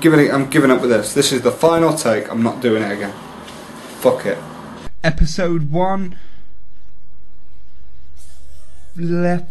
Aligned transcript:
Giving 0.00 0.20
it, 0.20 0.32
I'm 0.32 0.48
giving 0.48 0.70
up 0.70 0.80
with 0.80 0.88
this. 0.88 1.12
This 1.12 1.30
is 1.30 1.42
the 1.42 1.52
final 1.52 1.92
take. 1.94 2.30
I'm 2.30 2.42
not 2.42 2.62
doing 2.62 2.82
it 2.82 2.90
again. 2.90 3.12
Fuck 4.00 4.24
it. 4.24 4.38
Episode 5.04 5.70
one. 5.70 6.16
Left. 8.96 9.44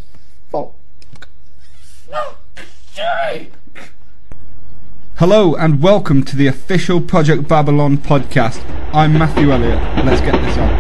Hello 5.18 5.54
and 5.54 5.84
welcome 5.84 6.24
to 6.24 6.36
the 6.36 6.48
official 6.48 7.02
Project 7.02 7.48
Babylon 7.48 7.98
podcast. 7.98 8.64
I'm 8.94 9.14
Matthew 9.14 9.52
Elliott. 9.52 10.04
Let's 10.06 10.22
get 10.22 10.32
this 10.42 10.58
on. 10.58 10.79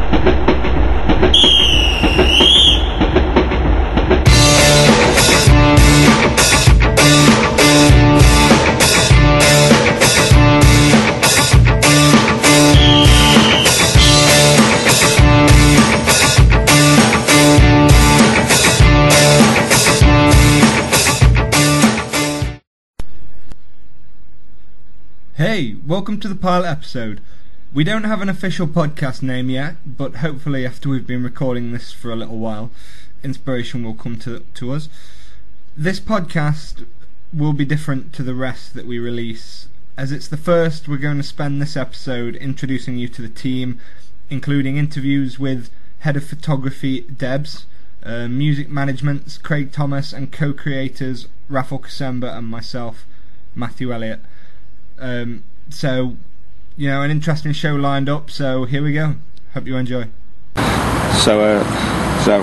Hey, 25.39 25.77
welcome 25.87 26.19
to 26.19 26.27
the 26.27 26.35
pilot 26.35 26.67
episode. 26.67 27.21
We 27.73 27.85
don't 27.85 28.03
have 28.03 28.21
an 28.21 28.27
official 28.27 28.67
podcast 28.67 29.21
name 29.21 29.49
yet, 29.49 29.77
but 29.85 30.17
hopefully, 30.17 30.65
after 30.65 30.89
we've 30.89 31.07
been 31.07 31.23
recording 31.23 31.71
this 31.71 31.93
for 31.93 32.11
a 32.11 32.15
little 32.17 32.39
while, 32.39 32.71
inspiration 33.23 33.81
will 33.81 33.93
come 33.93 34.17
to, 34.17 34.43
to 34.55 34.73
us. 34.73 34.89
This 35.77 36.01
podcast 36.01 36.85
will 37.31 37.53
be 37.53 37.63
different 37.63 38.11
to 38.15 38.23
the 38.23 38.33
rest 38.33 38.73
that 38.73 38.85
we 38.85 38.99
release. 38.99 39.69
As 39.95 40.11
it's 40.11 40.27
the 40.27 40.35
first, 40.35 40.89
we're 40.89 40.97
going 40.97 41.15
to 41.15 41.23
spend 41.23 41.61
this 41.61 41.77
episode 41.77 42.35
introducing 42.35 42.97
you 42.97 43.07
to 43.07 43.21
the 43.21 43.29
team, 43.29 43.79
including 44.29 44.75
interviews 44.75 45.39
with 45.39 45.69
head 45.99 46.17
of 46.17 46.25
photography 46.25 46.99
Debs, 47.03 47.65
uh, 48.03 48.27
music 48.27 48.67
managements 48.67 49.37
Craig 49.37 49.71
Thomas, 49.71 50.11
and 50.11 50.33
co 50.33 50.51
creators 50.51 51.29
Raffle 51.47 51.79
Kasemba 51.79 52.37
and 52.37 52.45
myself, 52.45 53.05
Matthew 53.55 53.93
Elliott. 53.93 54.19
Um, 54.99 55.43
so, 55.69 56.15
you 56.75 56.89
know, 56.89 57.01
an 57.01 57.11
interesting 57.11 57.53
show 57.53 57.75
lined 57.75 58.09
up. 58.09 58.29
So 58.29 58.65
here 58.65 58.83
we 58.83 58.93
go. 58.93 59.15
Hope 59.53 59.65
you 59.65 59.77
enjoy. 59.77 60.07
So, 61.23 61.41
uh, 61.41 62.23
so 62.23 62.41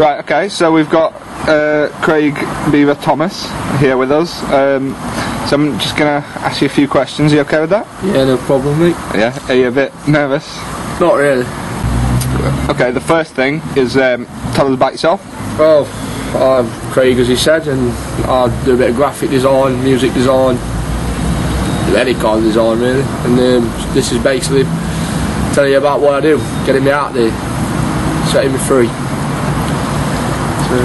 right, 0.00 0.18
okay. 0.20 0.48
So 0.48 0.72
we've 0.72 0.90
got 0.90 1.14
uh, 1.48 1.88
Craig 2.02 2.34
Beaver 2.70 2.94
Thomas 2.94 3.48
here 3.78 3.96
with 3.96 4.10
us. 4.10 4.42
Um, 4.44 4.94
so 5.48 5.56
I'm 5.56 5.78
just 5.78 5.96
gonna 5.96 6.24
ask 6.38 6.60
you 6.60 6.66
a 6.66 6.70
few 6.70 6.88
questions. 6.88 7.32
Are 7.32 7.36
you 7.36 7.42
okay 7.42 7.60
with 7.60 7.70
that? 7.70 7.86
Yeah, 8.04 8.24
no 8.24 8.36
problem, 8.36 8.80
mate. 8.80 8.96
Yeah. 9.14 9.38
Are 9.48 9.54
you 9.54 9.68
a 9.68 9.70
bit 9.70 9.92
nervous? 10.08 10.56
Not 11.00 11.14
really. 11.14 11.46
Okay. 12.68 12.90
The 12.90 13.00
first 13.00 13.34
thing 13.34 13.62
is 13.76 13.96
um, 13.96 14.26
tell 14.54 14.66
us 14.66 14.74
about 14.74 14.92
yourself. 14.92 15.24
Well, 15.58 15.86
I'm 16.34 16.68
Craig, 16.90 17.18
as 17.18 17.28
he 17.28 17.36
said, 17.36 17.68
and 17.68 17.92
I 18.26 18.64
do 18.64 18.74
a 18.74 18.76
bit 18.76 18.90
of 18.90 18.96
graphic 18.96 19.30
design, 19.30 19.82
music 19.84 20.12
design, 20.14 20.56
do 20.56 20.75
any 21.94 22.14
kind 22.14 22.38
of 22.38 22.44
design 22.44 22.80
really. 22.80 23.02
And 23.24 23.38
um, 23.38 23.94
this 23.94 24.10
is 24.12 24.22
basically 24.22 24.64
telling 25.54 25.72
you 25.72 25.78
about 25.78 26.00
what 26.00 26.14
I 26.14 26.20
do, 26.20 26.38
getting 26.66 26.84
me 26.84 26.90
out 26.90 27.14
there, 27.14 27.30
setting 28.32 28.52
me 28.52 28.58
free. 28.58 28.88
So, 30.66 30.76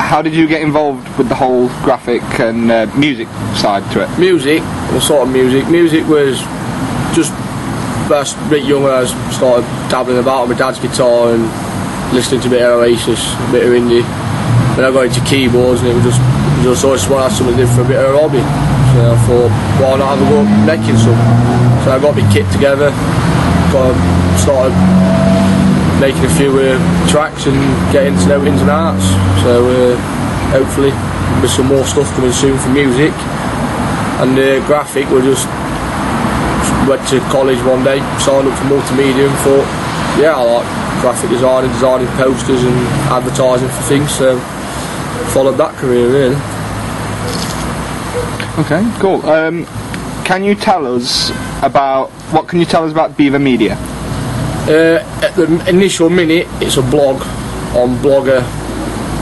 How 0.00 0.22
did 0.22 0.34
you 0.34 0.46
get 0.48 0.62
involved 0.62 1.06
with 1.18 1.28
the 1.28 1.34
whole 1.34 1.68
graphic 1.84 2.22
and 2.40 2.70
uh, 2.70 2.86
music 2.96 3.28
side 3.54 3.84
to 3.92 4.02
it? 4.02 4.18
music, 4.18 4.62
what 4.92 5.02
sort 5.02 5.26
of 5.26 5.32
music? 5.32 5.68
Music 5.68 6.06
was 6.08 6.40
just 7.14 7.32
first 8.08 8.36
a 8.38 8.48
bit 8.48 8.64
younger. 8.64 8.90
I 8.90 9.04
started 9.30 9.64
dabbling 9.90 10.18
about 10.18 10.42
on 10.42 10.48
my 10.48 10.56
dad's 10.56 10.80
guitar 10.80 11.34
and 11.34 11.44
listening 12.14 12.40
to 12.40 12.46
a 12.48 12.50
bit 12.50 12.62
of 12.62 12.80
Oasis, 12.80 13.20
a 13.34 13.52
bit 13.52 13.66
of 13.66 13.72
indie. 13.72 14.02
Then 14.74 14.86
I 14.86 14.90
got 14.90 15.06
into 15.06 15.20
keyboards 15.28 15.82
and 15.82 15.90
it 15.90 15.94
was 15.94 16.04
just, 16.04 16.20
it 16.20 16.68
was 16.68 16.80
just 16.80 16.84
always 16.84 17.06
want 17.08 17.20
to 17.20 17.28
have 17.28 17.32
something 17.36 17.56
different, 17.56 17.86
a 17.86 17.88
bit 17.92 18.00
of 18.00 18.14
a 18.14 18.18
hobby. 18.18 18.77
So 18.98 19.06
I 19.06 19.14
thought, 19.30 19.52
why 19.78 19.94
not 19.94 20.18
have 20.18 20.18
a 20.18 20.26
go 20.26 20.42
making 20.66 20.98
some? 20.98 21.14
So 21.86 21.94
I 21.94 22.02
got 22.02 22.18
my 22.18 22.26
kit 22.34 22.50
together, 22.50 22.90
got 23.70 23.94
started 24.42 24.74
making 26.02 26.26
a 26.26 26.34
few 26.34 26.50
uh, 26.58 26.74
tracks 27.06 27.46
and 27.46 27.54
getting 27.94 28.18
to 28.18 28.26
know 28.26 28.42
ins 28.42 28.58
and 28.58 28.66
outs. 28.66 29.06
So 29.46 29.70
uh, 29.70 29.94
hopefully 30.50 30.90
with 31.38 31.54
some 31.54 31.70
more 31.70 31.86
stuff 31.86 32.10
coming 32.18 32.34
soon 32.34 32.58
for 32.58 32.74
music 32.74 33.14
and 34.18 34.34
the 34.34 34.58
graphic 34.66 35.06
we 35.14 35.22
just 35.22 35.46
went 36.90 36.98
to 37.06 37.22
college 37.30 37.62
one 37.62 37.86
day 37.86 38.02
signed 38.18 38.50
up 38.50 38.58
for 38.58 38.66
multimedia 38.66 39.30
and 39.30 39.38
thought 39.46 39.66
yeah 40.18 40.34
I 40.34 40.42
like 40.42 40.66
graphic 40.98 41.30
design 41.30 41.62
and 41.62 41.72
designing 41.72 42.10
posters 42.18 42.64
and 42.66 42.74
advertising 43.14 43.68
for 43.68 43.82
things 43.86 44.10
so 44.10 44.40
followed 45.30 45.54
that 45.62 45.76
career 45.78 46.10
really 46.10 46.57
Okay. 48.58 48.82
Cool. 48.98 49.24
Um, 49.26 49.66
can 50.24 50.44
you 50.44 50.54
tell 50.54 50.94
us 50.94 51.30
about 51.62 52.10
what 52.32 52.48
can 52.48 52.58
you 52.58 52.66
tell 52.66 52.84
us 52.84 52.92
about 52.92 53.16
Beaver 53.16 53.38
Media? 53.38 53.78
uh, 54.68 55.02
at 55.22 55.34
the 55.34 55.46
initial 55.68 56.10
minute 56.10 56.46
it's 56.60 56.76
a 56.76 56.82
blog 56.82 57.22
on 57.74 57.96
Blogger 58.04 58.42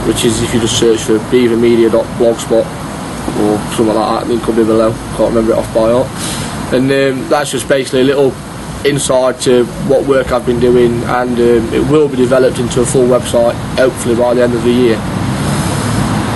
which 0.05 0.25
is 0.25 0.41
if 0.43 0.53
you 0.53 0.59
just 0.59 0.77
search 0.77 0.99
for 0.99 1.17
beavermedia.blogspot 1.31 2.65
or 2.65 3.57
something 3.75 3.95
like 3.95 4.21
that 4.21 4.27
link 4.27 4.45
will 4.45 4.55
be 4.55 4.63
below 4.65 4.91
can't 5.15 5.33
remember 5.33 5.53
it 5.53 5.57
off 5.57 5.73
by 5.73 5.89
heart 5.89 6.07
and 6.73 6.91
um, 6.91 7.29
that's 7.29 7.51
just 7.51 7.67
basically 7.69 8.01
a 8.01 8.03
little 8.03 8.33
insight 8.85 9.39
to 9.39 9.65
what 9.87 10.05
work 10.05 10.31
I've 10.31 10.45
been 10.45 10.59
doing 10.59 11.01
and 11.03 11.31
um, 11.31 11.73
it 11.73 11.89
will 11.89 12.09
be 12.09 12.17
developed 12.17 12.59
into 12.59 12.81
a 12.81 12.85
full 12.85 13.07
website 13.07 13.53
hopefully 13.77 14.15
by 14.15 14.33
the 14.33 14.43
end 14.43 14.53
of 14.53 14.63
the 14.63 14.71
year 14.71 14.97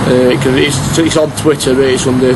uh, 0.08 0.32
it's, 0.32 0.98
it's 0.98 1.16
on 1.18 1.30
Twitter 1.36 1.74
but 1.74 1.84
it's 1.84 2.06
under 2.06 2.32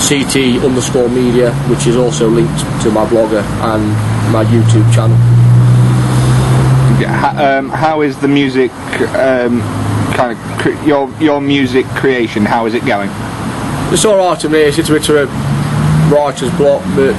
CT 0.00 0.62
underscore 0.64 1.08
media 1.08 1.52
which 1.70 1.86
is 1.86 1.96
also 1.96 2.28
linked 2.28 2.58
to 2.82 2.90
my 2.90 3.04
blogger 3.06 3.42
and 3.72 3.84
my 4.32 4.44
YouTube 4.44 4.92
channel 4.94 5.16
How, 7.04 7.58
um, 7.58 7.68
how 7.68 8.00
is 8.02 8.18
the 8.18 8.28
music 8.28 8.70
um, 9.14 9.60
kind 10.14 10.32
of 10.32 10.38
cre- 10.58 10.82
your 10.86 11.10
your 11.20 11.40
music 11.40 11.84
creation? 11.88 12.44
How 12.44 12.64
is 12.66 12.74
it 12.74 12.86
going? 12.86 13.10
It's 13.92 14.04
alright 14.04 14.40
to 14.40 14.48
me, 14.48 14.60
it's 14.60 14.78
a 14.78 14.92
bit 14.92 15.08
of 15.10 15.16
a 15.16 15.26
writer's 16.08 16.50
block, 16.56 16.82
but 16.96 17.14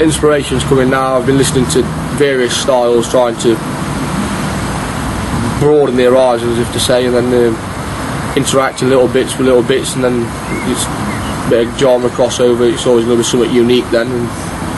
inspiration's 0.00 0.62
coming 0.64 0.90
now. 0.90 1.16
I've 1.18 1.26
been 1.26 1.38
listening 1.38 1.66
to 1.70 1.82
various 2.16 2.56
styles, 2.56 3.10
trying 3.10 3.36
to 3.40 3.56
broaden 5.58 5.96
the 5.96 6.04
horizons, 6.04 6.58
if 6.58 6.72
to 6.72 6.80
say, 6.80 7.06
and 7.06 7.14
then 7.14 7.54
um, 7.54 8.36
interacting 8.36 8.88
little 8.88 9.08
bits 9.08 9.36
with 9.36 9.46
little 9.46 9.62
bits, 9.62 9.94
and 9.94 10.04
then 10.04 10.22
it's 10.70 10.84
bit 11.50 11.66
of 11.68 11.78
genre 11.78 12.10
crossover. 12.10 12.72
It's 12.72 12.86
always 12.86 13.04
going 13.04 13.18
to 13.18 13.22
be 13.22 13.28
something 13.28 13.52
unique 13.54 13.88
then, 13.90 14.08
and 14.10 14.26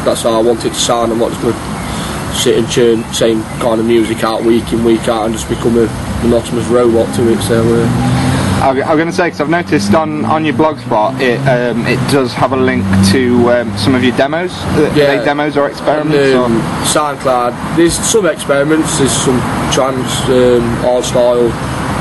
that's 0.07 0.23
how 0.23 0.39
I 0.39 0.43
want 0.43 0.65
it 0.65 0.71
to 0.71 0.75
sound. 0.75 1.13
I'm 1.13 1.19
not 1.19 1.31
just 1.31 1.43
going 1.43 1.55
to 1.55 2.35
sit 2.39 2.59
and 2.59 2.69
churn 2.71 3.05
same 3.13 3.43
kind 3.61 3.81
of 3.81 3.87
music 3.87 4.23
out 4.25 4.43
week 4.43 4.73
in, 4.73 4.85
week 4.85 5.09
out, 5.09 5.25
and 5.27 5.35
just 5.35 5.49
become 5.49 5.77
a 5.79 5.87
monotonous 6.23 6.67
robot 6.69 7.15
to 7.17 7.33
it. 7.33 7.41
So. 7.43 7.63
Uh, 7.63 8.15
I 8.59 8.73
was 8.73 8.83
going 8.85 9.07
to 9.07 9.13
say 9.13 9.27
because 9.29 9.41
I've 9.41 9.49
noticed 9.51 9.95
on, 9.95 10.25
on 10.25 10.45
your 10.45 10.53
blogspot 10.55 11.21
it 11.21 11.39
um, 11.47 11.87
it 11.87 11.95
does 12.11 12.33
have 12.33 12.51
a 12.53 12.57
link 12.57 12.83
to 13.13 13.51
um, 13.53 13.79
some 13.79 13.95
of 13.95 14.03
your 14.03 14.17
demos. 14.17 14.51
Are 14.53 14.97
Yeah. 14.97 15.25
demos 15.25 15.57
or 15.57 15.69
experiments? 15.69 16.17
And, 16.17 16.35
um, 16.35 16.57
or- 16.57 16.85
SoundCloud. 16.85 17.77
There's 17.77 17.95
some 17.95 18.27
experiments. 18.27 18.99
There's 18.99 19.13
some 19.13 19.39
trance 19.71 20.11
um, 20.29 20.61
hard 20.83 21.05
style. 21.05 21.47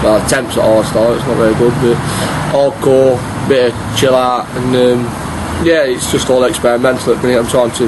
Well, 0.03 0.25
attempts 0.25 0.57
at 0.57 0.63
hard 0.63 0.85
style. 0.87 1.13
It's 1.13 1.25
not 1.27 1.37
very 1.37 1.53
good, 1.55 1.73
but 1.77 1.95
hardcore, 2.51 3.17
bit 3.47 3.71
of 3.73 3.97
chill 3.99 4.15
out, 4.15 4.45
and 4.57 4.75
um, 4.75 5.65
yeah, 5.65 5.83
it's 5.83 6.11
just 6.11 6.29
all 6.29 6.43
experimental 6.43 7.13
at 7.13 7.21
the 7.21 7.27
minute. 7.27 7.39
I'm 7.43 7.47
trying 7.49 7.71
to 7.81 7.87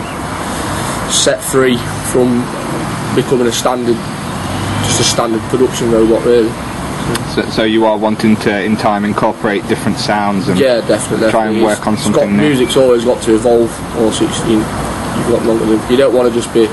set 1.11 1.41
free 1.41 1.77
from 2.11 2.41
becoming 3.15 3.47
a 3.47 3.51
standard, 3.51 3.97
just 4.85 5.01
a 5.01 5.03
standard 5.03 5.41
production 5.49 5.91
robot, 5.91 6.23
really. 6.25 6.49
so, 7.33 7.41
so 7.49 7.63
you 7.63 7.85
are 7.85 7.97
wanting 7.97 8.35
to 8.37 8.63
in 8.63 8.75
time 8.77 9.03
incorporate 9.05 9.65
different 9.67 9.97
sounds 9.97 10.47
and 10.47 10.59
Yeah, 10.59 10.81
definitely. 10.87 11.31
try 11.31 11.47
and 11.47 11.63
work 11.63 11.85
on 11.87 11.93
It's 11.95 12.03
got- 12.05 12.13
something 12.15 12.37
new. 12.37 12.43
Music's 12.49 12.77
always 12.77 13.03
got 13.05 13.21
to 13.23 13.35
evolve. 13.35 13.69
It's, 13.97 14.19
you, 14.45 14.57
you've 14.57 15.29
got 15.29 15.43
longer 15.45 15.65
than, 15.65 15.91
you 15.91 15.97
don't 15.97 16.13
want 16.13 16.31
to 16.31 16.33
just 16.39 16.53
be 16.53 16.67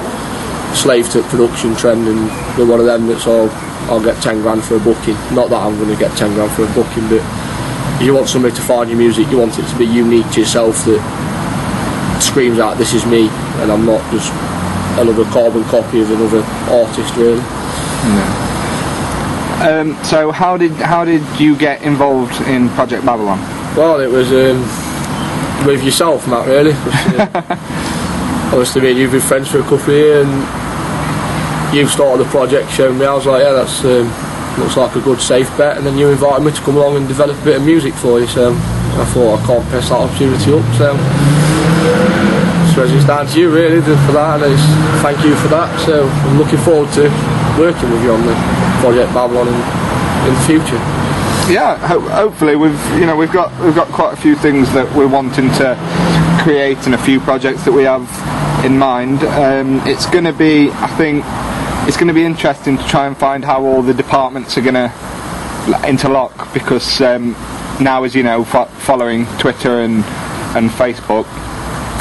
slave 0.76 1.08
to 1.10 1.22
production 1.24 1.74
trend 1.76 2.06
and 2.06 2.28
be 2.56 2.62
one 2.64 2.78
of 2.80 2.84
them 2.86 3.06
that's 3.06 3.26
all 3.26 3.48
I'll 3.88 4.02
get 4.02 4.20
10 4.22 4.42
grand 4.42 4.62
for 4.62 4.76
a 4.76 4.80
booking. 4.80 5.14
Not 5.34 5.48
that 5.48 5.62
I'm 5.62 5.76
going 5.78 5.88
to 5.88 5.96
get 5.96 6.14
10 6.18 6.34
grand 6.34 6.50
for 6.52 6.64
a 6.64 6.72
booking, 6.74 7.08
but 7.08 7.22
you 8.00 8.14
want 8.14 8.28
somebody 8.28 8.54
to 8.54 8.62
find 8.62 8.90
your 8.90 8.98
music, 8.98 9.28
you 9.28 9.38
want 9.38 9.58
it 9.58 9.66
to 9.66 9.78
be 9.78 9.86
unique 9.86 10.28
to 10.32 10.40
yourself 10.40 10.84
that 10.84 12.20
screams 12.20 12.58
out, 12.58 12.76
this 12.76 12.94
is 12.94 13.06
me, 13.06 13.28
and 13.60 13.72
I'm 13.72 13.86
not 13.86 14.00
just 14.12 14.32
another 14.98 15.24
carbon 15.32 15.64
copy 15.64 16.00
of 16.00 16.10
another 16.10 16.42
artist, 16.70 17.14
really. 17.16 17.40
Um, 19.56 19.96
so 20.04 20.30
how 20.30 20.56
did 20.56 20.72
how 20.72 21.04
did 21.04 21.22
you 21.40 21.56
get 21.56 21.82
involved 21.82 22.40
in 22.42 22.68
Project 22.70 23.04
Babylon? 23.04 23.38
Well, 23.74 24.00
it 24.00 24.10
was 24.10 24.30
um, 24.30 24.60
with 25.66 25.82
yourself, 25.82 26.28
Matt. 26.28 26.46
Really. 26.46 26.72
uh, 26.74 28.50
obviously, 28.52 28.82
me 28.82 28.90
and 28.90 28.98
you've 28.98 29.12
been 29.12 29.20
friends 29.20 29.50
for 29.50 29.60
a 29.60 29.62
couple 29.62 29.78
of 29.78 29.88
years, 29.88 30.26
and 30.26 31.74
you've 31.74 31.90
started 31.90 32.24
the 32.24 32.30
project, 32.30 32.70
showing 32.70 32.98
me. 32.98 33.06
I 33.06 33.14
was 33.14 33.26
like, 33.26 33.42
yeah, 33.42 33.52
that's 33.52 33.84
um, 33.84 34.25
looks 34.58 34.76
like 34.76 34.94
a 34.96 35.00
good 35.00 35.20
safe 35.20 35.48
bet. 35.56 35.76
And 35.78 35.86
then 35.86 35.96
you 35.98 36.08
invited 36.10 36.44
me 36.44 36.52
to 36.52 36.60
come 36.62 36.76
along 36.76 36.96
and 36.96 37.06
develop 37.08 37.36
a 37.40 37.44
bit 37.44 37.56
of 37.56 37.64
music 37.64 37.94
for 37.94 38.20
you. 38.20 38.26
So 38.26 38.52
I 38.52 39.04
thought 39.12 39.40
I 39.40 39.46
can't 39.46 39.64
pass 39.70 39.88
that 39.90 40.00
opportunity 40.00 40.52
up. 40.52 40.64
So. 40.76 40.96
So 42.74 42.84
it's 42.84 43.06
down 43.06 43.26
to 43.26 43.40
you 43.40 43.50
really 43.50 43.80
for 43.80 44.12
that, 44.12 44.42
and 44.42 44.52
it's, 44.52 44.62
thank 45.00 45.24
you 45.24 45.34
for 45.36 45.48
that. 45.48 45.72
So 45.86 46.06
I'm 46.06 46.36
looking 46.36 46.58
forward 46.58 46.92
to 47.00 47.08
working 47.58 47.88
with 47.90 48.02
you 48.04 48.12
on 48.12 48.20
the 48.26 48.36
project 48.84 49.14
Babylon 49.14 49.48
in, 49.48 49.54
in 50.28 50.34
the 50.36 50.44
future. 50.44 50.76
yeah, 51.48 51.78
ho- 51.88 52.00
hopefully 52.00 52.54
we've 52.54 52.76
you 53.00 53.06
know 53.06 53.16
we've 53.16 53.32
got 53.32 53.48
we've 53.64 53.74
got 53.74 53.88
quite 53.88 54.12
a 54.12 54.16
few 54.20 54.36
things 54.36 54.70
that 54.74 54.84
we're 54.94 55.08
wanting 55.08 55.48
to 55.56 55.72
create 56.44 56.76
and 56.84 56.94
a 56.94 56.98
few 56.98 57.18
projects 57.18 57.64
that 57.64 57.72
we 57.72 57.84
have 57.84 58.04
in 58.62 58.76
mind. 58.76 59.22
Um, 59.24 59.80
it's 59.86 60.04
going 60.04 60.24
to 60.24 60.34
be, 60.34 60.70
I 60.72 60.88
think, 60.98 61.24
it's 61.86 61.96
going 61.96 62.08
to 62.08 62.14
be 62.14 62.24
interesting 62.24 62.76
to 62.76 62.84
try 62.88 63.06
and 63.06 63.16
find 63.16 63.44
how 63.44 63.64
all 63.64 63.82
the 63.82 63.94
departments 63.94 64.56
are 64.58 64.62
going 64.62 64.74
to 64.74 64.92
interlock 65.88 66.52
because 66.52 67.00
um, 67.00 67.32
now, 67.80 68.04
as 68.04 68.14
you 68.14 68.22
know, 68.22 68.44
fo- 68.44 68.64
following 68.66 69.26
Twitter 69.38 69.80
and 69.80 70.04
and 70.56 70.70
Facebook. 70.70 71.26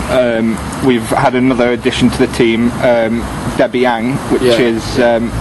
Um, 0.08 0.52
we've 0.86 1.02
had 1.10 1.34
another 1.36 1.72
addition 1.72 2.10
to 2.12 2.18
the 2.20 2.28
team, 2.34 2.72
um, 2.84 3.20
Debbie 3.58 3.80
Yang, 3.80 4.14
which 4.32 4.44
Yeah. 4.44 4.60
is 4.60 5.00
um, 5.00 5.32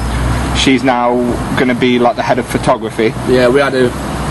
she's 0.56 0.82
now 0.82 1.14
going 1.56 1.68
to 1.68 1.74
be 1.74 1.98
like 1.98 2.16
the 2.16 2.22
head 2.22 2.38
of 2.38 2.46
photography. 2.46 3.12
Yeah, 3.28 3.48
we 3.48 3.60
had 3.60 3.74
a 3.74 3.90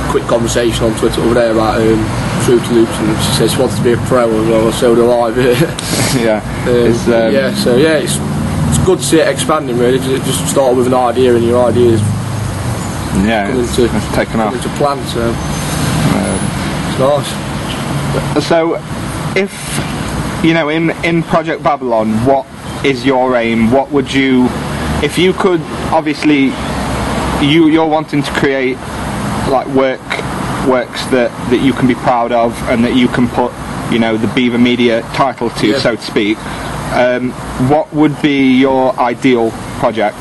quick 0.09 0.23
conversation 0.23 0.85
on 0.85 0.97
Twitter 0.97 1.21
over 1.21 1.35
there 1.35 1.51
about 1.51 1.79
um, 1.79 2.03
Fruity 2.41 2.73
Loops, 2.73 2.91
and 2.97 3.17
she 3.23 3.31
says 3.33 3.51
she 3.53 3.59
wants 3.59 3.77
to 3.77 3.83
be 3.83 3.93
a 3.93 3.97
pro 3.97 4.27
as 4.27 4.47
well, 4.49 4.71
so 4.71 4.95
do 4.95 5.09
I. 5.09 5.29
yeah, 6.19 6.41
um, 6.67 6.75
It's, 6.75 7.07
yeah, 7.07 7.53
so 7.53 7.77
yeah, 7.77 7.97
it's 7.99 8.17
good 8.85 8.99
to 8.99 9.03
see 9.03 9.19
it 9.19 9.27
expanding 9.27 9.77
really. 9.77 9.97
'cause 9.99 10.09
it 10.09 10.23
just 10.23 10.47
started 10.47 10.77
with 10.77 10.87
an 10.87 10.93
idea, 10.93 11.35
and 11.35 11.43
your 11.45 11.63
idea 11.65 11.91
is 11.91 12.01
yeah, 13.25 13.47
coming 13.47 13.63
it's, 13.63 13.75
to 13.75 13.85
it's 13.85 14.15
taken 14.15 14.33
coming 14.33 14.57
off. 14.57 14.63
to 14.63 14.69
plan. 14.77 14.97
So 15.07 15.21
um, 15.29 16.39
it's 16.89 16.99
nice. 16.99 18.47
So, 18.47 18.75
if 19.35 19.51
you 20.43 20.53
know, 20.53 20.69
in 20.69 20.91
in 21.03 21.23
Project 21.23 21.63
Babylon, 21.63 22.11
what 22.25 22.45
is 22.83 23.05
your 23.05 23.35
aim? 23.35 23.71
What 23.71 23.91
would 23.91 24.13
you, 24.13 24.47
if 25.01 25.17
you 25.17 25.33
could, 25.33 25.61
obviously, 25.91 26.51
you 27.41 27.67
you're 27.67 27.87
wanting 27.87 28.21
to 28.23 28.31
create 28.33 28.77
like 29.49 29.67
work 29.67 29.99
works 30.67 31.05
that 31.07 31.29
that 31.49 31.61
you 31.61 31.73
can 31.73 31.87
be 31.87 31.95
proud 31.95 32.31
of 32.31 32.53
and 32.69 32.83
that 32.85 32.95
you 32.95 33.07
can 33.07 33.27
put, 33.29 33.51
you 33.91 33.99
know, 33.99 34.15
the 34.17 34.27
Beaver 34.27 34.57
Media 34.57 35.01
title 35.13 35.49
to, 35.51 35.67
Yeah. 35.67 35.79
so 35.79 35.95
to 35.95 36.01
speak. 36.01 36.37
Um, 36.93 37.31
what 37.69 37.91
would 37.93 38.19
be 38.21 38.53
your 38.53 38.97
ideal 38.99 39.49
project? 39.79 40.17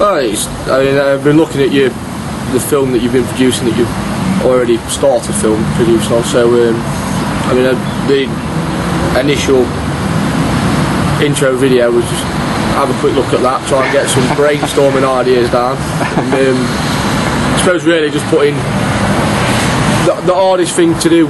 Well, 0.00 0.18
I 0.18 0.82
mean, 0.82 0.98
I've 0.98 1.22
been 1.22 1.36
looking 1.36 1.60
at 1.60 1.70
your 1.70 1.90
the 2.52 2.60
film 2.60 2.92
that 2.92 3.00
you've 3.00 3.12
been 3.12 3.24
producing 3.24 3.66
that 3.66 3.76
you've 3.78 4.44
already 4.44 4.76
started 4.90 5.32
film 5.32 5.62
producing 5.74 6.12
on. 6.12 6.24
So, 6.24 6.50
um, 6.50 6.76
I 7.48 7.54
mean, 7.54 7.64
the 8.10 8.26
initial 9.20 9.62
intro 11.22 11.56
video 11.56 11.90
was 11.90 12.04
just 12.04 12.24
have 12.74 12.90
a 12.90 12.98
quick 13.00 13.14
look 13.14 13.32
at 13.32 13.40
that, 13.40 13.66
try 13.68 13.84
and 13.84 13.92
get 13.92 14.08
some 14.10 14.24
brainstorming 14.36 15.06
ideas 15.06 15.50
down. 15.50 15.76
And, 16.18 16.34
um, 16.34 16.58
I 16.58 17.56
suppose 17.58 17.84
really 17.84 18.10
just 18.10 18.26
putting 18.26 18.54
the, 20.04 20.20
the 20.26 20.34
hardest 20.34 20.74
thing 20.74 20.98
to 20.98 21.08
do 21.08 21.26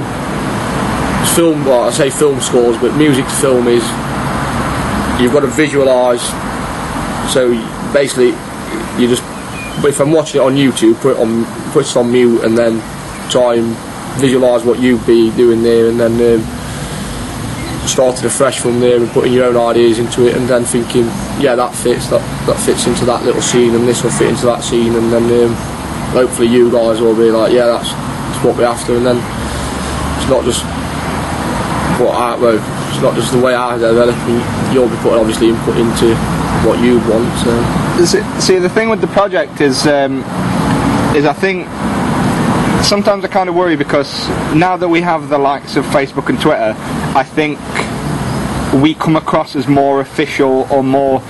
film. 1.35 1.63
Well, 1.65 1.83
I 1.83 1.91
say 1.91 2.09
film 2.09 2.41
scores, 2.41 2.77
but 2.77 2.95
music 2.97 3.25
to 3.25 3.31
film 3.31 3.67
is 3.67 3.83
you've 5.21 5.33
got 5.33 5.41
to 5.41 5.47
visualise 5.47 6.23
so 7.29 7.51
basically, 7.93 8.31
you 9.01 9.07
just 9.07 9.23
if 9.85 9.99
I'm 9.99 10.11
watching 10.11 10.41
it 10.41 10.43
on 10.43 10.55
YouTube, 10.55 10.99
put 11.01 11.17
it 11.17 11.19
on 11.19 11.45
put 11.71 11.85
it 11.85 11.97
on 11.97 12.11
mute, 12.11 12.43
and 12.43 12.57
then 12.57 12.81
try 13.29 13.55
and 13.55 13.75
visualise 14.19 14.63
what 14.63 14.79
you'd 14.79 15.05
be 15.07 15.31
doing 15.31 15.63
there, 15.63 15.87
and 15.89 15.99
then 15.99 16.13
um, 16.13 17.87
started 17.87 18.25
afresh 18.25 18.59
from 18.59 18.79
there 18.79 18.97
and 18.97 19.09
putting 19.11 19.33
your 19.33 19.45
own 19.45 19.57
ideas 19.57 19.99
into 19.99 20.27
it, 20.27 20.35
and 20.35 20.47
then 20.47 20.63
thinking, 20.65 21.05
yeah, 21.39 21.55
that 21.55 21.73
fits, 21.73 22.07
that 22.09 22.21
that 22.45 22.59
fits 22.59 22.87
into 22.87 23.05
that 23.05 23.23
little 23.23 23.41
scene, 23.41 23.73
and 23.73 23.87
this 23.87 24.03
will 24.03 24.11
fit 24.11 24.29
into 24.29 24.45
that 24.45 24.63
scene, 24.63 24.93
and 24.95 25.11
then 25.11 25.23
um, 25.45 25.55
hopefully 26.11 26.47
you 26.47 26.71
guys 26.71 26.99
will 26.99 27.15
be 27.15 27.31
like, 27.31 27.51
yeah, 27.51 27.65
that's, 27.65 27.89
that's 27.89 28.45
what 28.45 28.57
we're 28.57 28.65
after, 28.65 28.95
and 28.95 29.05
then 29.05 29.17
it's 30.19 30.29
not 30.29 30.43
just 30.43 30.63
what 31.99 32.13
I 32.13 32.35
well, 32.35 32.82
it's 32.93 33.01
not 33.01 33.15
just 33.15 33.31
the 33.31 33.41
way 33.41 33.55
I 33.55 33.77
develop. 33.77 34.15
You'll 34.71 34.85
obviously 35.19 35.49
input 35.49 35.77
into 35.77 36.15
what 36.63 36.79
you 36.79 36.99
want. 37.09 37.27
So. 37.39 38.05
See, 38.05 38.39
see, 38.39 38.59
the 38.59 38.69
thing 38.69 38.89
with 38.89 39.01
the 39.01 39.07
project 39.07 39.61
is, 39.61 39.87
um, 39.87 40.19
is 41.15 41.25
I 41.25 41.33
think 41.33 41.67
sometimes 42.83 43.25
I 43.25 43.29
kind 43.29 43.49
of 43.49 43.55
worry 43.55 43.75
because 43.75 44.27
now 44.53 44.77
that 44.77 44.87
we 44.87 45.01
have 45.01 45.29
the 45.29 45.39
likes 45.39 45.75
of 45.75 45.85
Facebook 45.85 46.29
and 46.29 46.39
Twitter, 46.39 46.75
I 47.15 47.23
think 47.23 47.57
we 48.79 48.93
come 48.93 49.15
across 49.15 49.55
as 49.55 49.67
more 49.67 49.99
official 49.99 50.67
or 50.71 50.83
more 50.83 51.21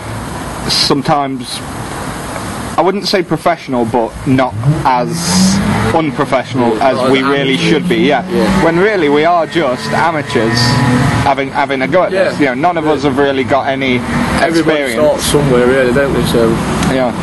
sometimes. 0.70 1.60
I 2.76 2.82
wouldn't 2.82 3.08
say 3.08 3.22
professional, 3.24 3.86
but 3.86 4.12
not 4.26 4.54
as 4.84 5.10
unprofessional 5.94 6.76
Yeah, 6.78 6.90
as 7.04 7.12
we 7.12 7.22
really 7.22 7.58
should 7.58 7.88
be. 7.88 7.98
Yeah. 7.98 8.28
Yeah. 8.32 8.66
When 8.66 8.80
really 8.80 9.10
we 9.10 9.26
are 9.26 9.46
just 9.46 9.90
amateurs 9.92 10.58
having 11.24 11.50
having 11.50 11.82
a 11.84 11.88
go 11.88 12.04
at 12.04 12.12
Yeah. 12.12 12.24
this. 12.30 12.40
You 12.40 12.46
know, 12.48 12.54
none 12.56 12.78
of 12.78 12.88
us 12.88 13.04
have 13.04 13.18
really 13.18 13.44
got 13.44 13.68
any 13.68 14.00
Everybody 14.42 14.82
experience. 14.82 14.94
starts 14.94 15.24
somewhere, 15.26 15.68
really, 15.68 15.94
don't 15.94 16.14
we? 16.14 16.24
So 16.28 16.50
Yeah. 16.92 17.14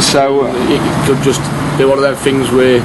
So 0.00 0.46
it 0.46 0.80
could 1.06 1.22
just 1.22 1.42
be 1.78 1.84
one 1.84 1.98
of 1.98 2.02
those 2.02 2.18
things 2.18 2.50
where 2.50 2.76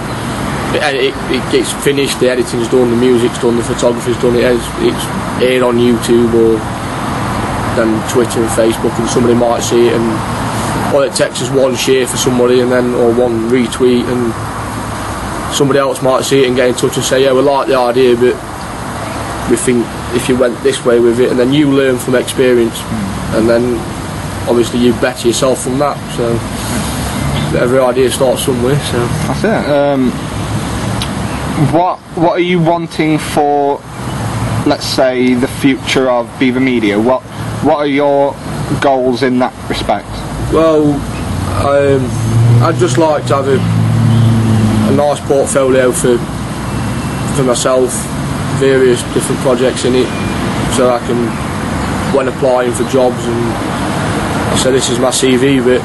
it, 0.74 0.82
it, 0.96 1.14
it 1.30 1.52
gets 1.52 1.72
finished, 1.84 2.20
the 2.20 2.30
editing's 2.30 2.68
done, 2.68 2.90
the 2.90 2.96
music's 2.98 3.38
done, 3.40 3.58
the 3.58 3.64
photography's 3.64 4.18
done, 4.18 4.36
it 4.36 4.44
is, 4.44 4.62
it's 4.82 5.06
aired 5.42 5.62
on 5.64 5.78
YouTube 5.78 6.34
or 6.34 6.58
then 7.76 7.90
Twitter 8.10 8.40
and 8.42 8.50
Facebook, 8.50 8.98
and 9.00 9.08
somebody 9.10 9.34
might 9.36 9.62
see 9.62 9.88
it, 9.90 9.94
and 9.94 10.10
all 10.94 11.02
it 11.02 11.14
takes 11.14 11.42
is 11.42 11.50
one 11.50 11.76
share 11.76 12.08
for 12.08 12.18
somebody, 12.18 12.62
and 12.62 12.72
then 12.72 12.94
or 12.94 13.14
one 13.14 13.50
retweet, 13.50 14.06
and 14.06 14.34
somebody 15.56 15.80
else 15.80 16.02
might 16.02 16.24
see 16.24 16.44
it 16.44 16.48
and 16.48 16.56
get 16.56 16.68
in 16.70 16.76
touch 16.76 16.96
and 16.96 17.06
say, 17.06 17.24
yeah, 17.24 17.34
we 17.34 17.42
like 17.42 17.68
the 17.68 17.76
idea, 17.76 18.16
but 18.16 18.34
we 19.50 19.58
think 19.58 19.86
if 20.16 20.30
you 20.30 20.38
went 20.38 20.62
this 20.64 20.84
way 20.86 21.00
with 21.00 21.20
it, 21.20 21.30
and 21.30 21.40
then 21.40 21.54
you 21.54 21.72
learn 21.72 21.98
from 21.98 22.16
experience, 22.16 22.80
and 23.36 23.50
then 23.50 23.78
obviously 24.48 24.80
you 24.80 24.94
better 24.94 25.28
yourself 25.28 25.64
from 25.64 25.80
that. 25.80 25.98
So 26.18 27.60
every 27.60 27.80
idea 27.80 28.10
starts 28.12 28.44
somewhere. 28.44 28.80
So 28.80 29.06
That's 29.28 29.44
it. 29.44 29.70
Um, 29.70 30.12
what 31.72 32.00
What 32.16 32.32
are 32.34 32.40
you 32.40 32.60
wanting 32.60 33.18
for, 33.20 33.78
let's 34.66 34.86
say, 34.86 35.34
the 35.34 35.48
future 35.48 36.10
of 36.10 36.30
Beaver 36.40 36.60
Media? 36.60 37.00
What 37.00 37.22
What 37.64 37.78
are 37.78 37.88
your 37.88 38.36
goals 38.82 39.24
in 39.24 39.40
that 39.40 39.54
respect? 39.70 40.08
Well, 40.54 40.86
um, 41.66 42.06
I'd 42.62 42.76
just 42.78 42.98
like 43.00 43.26
to 43.28 43.36
have 43.42 43.48
a, 43.48 43.58
a 43.58 44.96
nice 44.96 45.20
portfolio 45.28 45.92
for 45.92 46.18
for 47.36 47.44
myself, 47.44 47.90
various 48.62 49.02
different 49.16 49.42
projects 49.42 49.86
in 49.86 49.96
it, 49.96 50.08
so 50.78 50.94
I 50.94 51.00
can 51.08 51.18
when 52.16 52.28
applying 52.28 52.72
for 52.72 52.84
jobs 52.90 53.18
and 53.26 53.42
I 54.54 54.56
say 54.62 54.72
this 54.72 54.92
is 54.92 55.00
my 55.00 55.10
CV, 55.10 55.58
but 55.66 55.82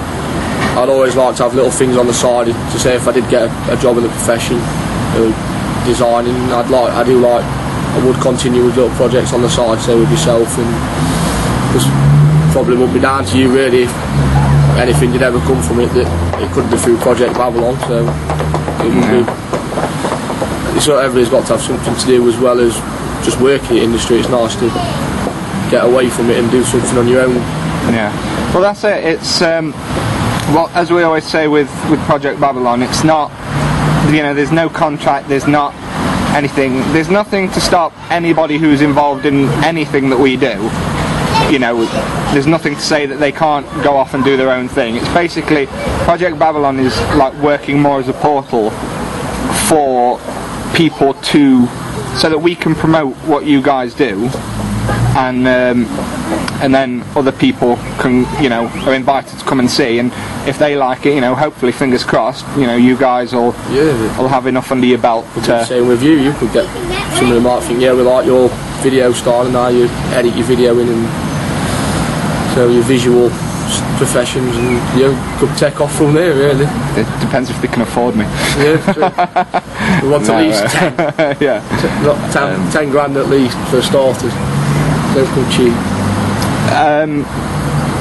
I'd 0.76 0.90
always 0.90 1.16
like 1.16 1.36
to 1.36 1.44
have 1.44 1.54
little 1.54 1.70
things 1.70 1.96
on 1.96 2.06
the 2.06 2.12
side 2.12 2.46
to 2.46 2.78
say 2.78 2.94
if 2.94 3.08
I 3.08 3.12
did 3.12 3.28
get 3.30 3.48
a, 3.48 3.72
a 3.72 3.76
job 3.80 3.96
in 3.96 4.02
the 4.02 4.10
profession, 4.10 4.58
uh, 4.60 5.84
designing. 5.86 6.36
I'd 6.52 6.68
like, 6.68 6.92
I 6.92 7.02
do 7.02 7.18
like, 7.18 7.42
I 7.42 8.04
would 8.04 8.20
continue 8.20 8.66
with 8.66 8.76
little 8.76 8.94
projects 8.96 9.32
on 9.32 9.40
the 9.40 9.48
side, 9.48 9.80
say 9.80 9.98
with 9.98 10.10
yourself, 10.10 10.46
and 10.58 10.68
just 11.72 11.88
probably 12.52 12.76
would 12.76 12.92
be 12.92 13.00
down 13.00 13.24
to 13.24 13.38
you 13.38 13.50
really 13.50 13.86
anything 14.78 15.12
did 15.12 15.22
ever 15.22 15.38
come 15.40 15.62
from 15.62 15.80
it 15.80 15.88
that 15.94 16.06
it 16.42 16.50
could 16.52 16.70
be 16.70 16.76
through 16.76 16.96
Project 16.98 17.34
Babylon. 17.34 17.78
So 17.86 18.06
it 18.84 18.94
would 18.94 19.26
be. 19.26 19.48
Not 20.88 21.04
everybody's 21.04 21.28
got 21.28 21.46
to 21.48 21.58
have 21.58 21.60
something 21.60 21.94
to 21.94 22.06
do 22.06 22.26
as 22.28 22.38
well 22.38 22.60
as 22.60 22.72
just 23.24 23.40
working 23.40 23.70
in 23.70 23.76
the 23.76 23.82
industry. 23.82 24.18
It's 24.18 24.28
nice 24.28 24.54
to 24.56 24.70
get 25.70 25.84
away 25.84 26.08
from 26.08 26.30
it 26.30 26.38
and 26.38 26.50
do 26.50 26.62
something 26.64 26.96
on 26.96 27.08
your 27.08 27.22
own. 27.22 27.34
Yeah. 27.92 28.10
Well, 28.54 28.62
that's 28.62 28.84
it. 28.84 29.04
It's 29.04 29.42
um, 29.42 29.72
well, 30.54 30.70
as 30.72 30.90
we 30.90 31.02
always 31.02 31.24
say 31.24 31.46
with 31.48 31.68
with 31.90 32.00
Project 32.06 32.40
Babylon, 32.40 32.82
it's 32.82 33.04
not. 33.04 33.30
You 34.10 34.22
know, 34.22 34.32
there's 34.32 34.52
no 34.52 34.70
contract. 34.70 35.28
There's 35.28 35.46
not 35.46 35.74
anything. 36.34 36.78
There's 36.92 37.10
nothing 37.10 37.50
to 37.50 37.60
stop 37.60 37.92
anybody 38.10 38.56
who's 38.56 38.80
involved 38.80 39.26
in 39.26 39.48
anything 39.64 40.08
that 40.08 40.18
we 40.18 40.36
do. 40.36 40.70
You 41.50 41.58
know, 41.58 41.84
there's 42.32 42.46
nothing 42.46 42.74
to 42.74 42.80
say 42.80 43.06
that 43.06 43.18
they 43.18 43.32
can't 43.32 43.66
go 43.82 43.96
off 43.96 44.12
and 44.14 44.22
do 44.24 44.36
their 44.36 44.50
own 44.50 44.68
thing. 44.68 44.96
It's 44.96 45.08
basically 45.14 45.66
Project 46.04 46.38
Babylon 46.38 46.78
is 46.78 46.94
like 47.16 47.32
working 47.34 47.80
more 47.80 47.98
as 48.00 48.08
a 48.08 48.12
portal 48.12 48.70
for 49.68 50.20
people 50.74 51.14
to 51.14 51.66
so 52.16 52.28
that 52.28 52.38
we 52.38 52.54
can 52.54 52.74
promote 52.74 53.14
what 53.26 53.46
you 53.46 53.62
guys 53.62 53.94
do, 53.94 54.28
and 55.16 55.46
um, 55.48 55.86
and 56.60 56.74
then 56.74 57.02
other 57.14 57.32
people 57.32 57.76
can, 57.98 58.26
you 58.42 58.48
know, 58.48 58.66
are 58.86 58.94
invited 58.94 59.38
to 59.38 59.44
come 59.44 59.60
and 59.60 59.70
see, 59.70 59.98
and 59.98 60.12
if 60.46 60.58
they 60.58 60.76
like 60.76 61.06
it, 61.06 61.14
you 61.14 61.20
know, 61.20 61.34
hopefully, 61.34 61.72
fingers 61.72 62.04
crossed, 62.04 62.44
you 62.58 62.66
know, 62.66 62.76
you 62.76 62.96
guys 62.96 63.32
will 63.32 63.54
Yeah. 63.70 64.18
will 64.18 64.28
have 64.28 64.46
enough 64.46 64.70
under 64.72 64.86
your 64.86 64.98
belt 64.98 65.26
to. 65.44 65.64
Same 65.64 65.86
with 65.88 66.02
you. 66.02 66.12
You 66.12 66.32
could 66.34 66.52
get 66.52 66.66
some 67.16 67.28
of 67.28 67.34
them 67.34 67.44
might 67.44 67.62
think, 67.62 67.80
yeah, 67.80 67.92
we 67.94 68.02
like 68.02 68.26
your 68.26 68.48
video 68.82 69.12
style, 69.12 69.42
and 69.42 69.52
now 69.52 69.68
you 69.68 69.88
edit 70.12 70.34
your 70.34 70.46
video 70.46 70.78
in 70.78 70.88
and 70.88 71.27
so 72.58 72.68
your 72.68 72.82
visual 72.82 73.30
professions, 73.98 74.56
and 74.56 74.98
you 74.98 75.16
could 75.38 75.56
take 75.56 75.80
off 75.80 75.94
from 75.96 76.12
there. 76.12 76.34
Really. 76.34 76.66
It 77.00 77.06
depends 77.20 77.50
if 77.50 77.62
they 77.62 77.68
can 77.68 77.82
afford 77.82 78.16
me. 78.16 78.24
Yeah. 78.58 78.82
true. 78.92 80.02
we 80.02 80.10
want 80.10 80.26
No, 80.26 80.34
at 80.34 80.42
least 80.42 80.64
ten, 80.74 81.36
yeah. 81.40 81.62
not 82.02 82.32
ten, 82.32 82.72
ten 82.72 82.90
grand 82.90 83.16
at 83.16 83.28
least 83.28 83.56
for 83.70 83.80
starters. 83.80 84.34
Don't 85.14 85.28
come 85.34 85.48
cheap. 85.52 85.72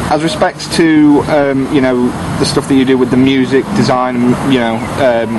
as 0.09 0.23
respects 0.23 0.75
to 0.77 1.21
um, 1.27 1.71
you 1.71 1.81
know 1.81 2.07
the 2.39 2.45
stuff 2.45 2.67
that 2.67 2.75
you 2.75 2.85
do 2.85 2.97
with 2.97 3.11
the 3.11 3.17
music 3.17 3.63
design, 3.75 4.15
you 4.51 4.57
know, 4.57 4.77
um, 5.05 5.29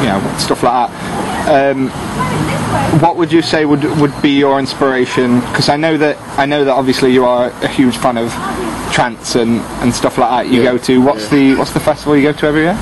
you 0.00 0.08
know 0.08 0.36
stuff 0.38 0.62
like 0.62 0.88
that. 0.88 2.59
What 3.00 3.16
would 3.16 3.32
you 3.32 3.42
say 3.42 3.64
would 3.64 3.84
would 4.00 4.14
be 4.22 4.38
your 4.38 4.58
inspiration? 4.58 5.40
Because 5.40 5.68
I 5.68 5.76
know 5.76 5.96
that 5.98 6.16
I 6.38 6.46
know 6.46 6.64
that 6.64 6.72
obviously 6.72 7.12
you 7.12 7.24
are 7.24 7.48
a 7.62 7.68
huge 7.68 7.96
fan 7.96 8.16
of 8.18 8.30
trance 8.92 9.34
and, 9.36 9.60
and 9.82 9.94
stuff 9.94 10.18
like 10.18 10.30
that. 10.30 10.52
You 10.52 10.62
Yeah. 10.62 10.72
go 10.72 10.78
to 10.78 11.00
what's 11.02 11.28
the 11.28 11.54
what's 11.56 11.72
the 11.72 11.80
festival 11.80 12.16
you 12.16 12.22
go 12.22 12.32
to 12.32 12.46
every 12.46 12.62
year? 12.62 12.76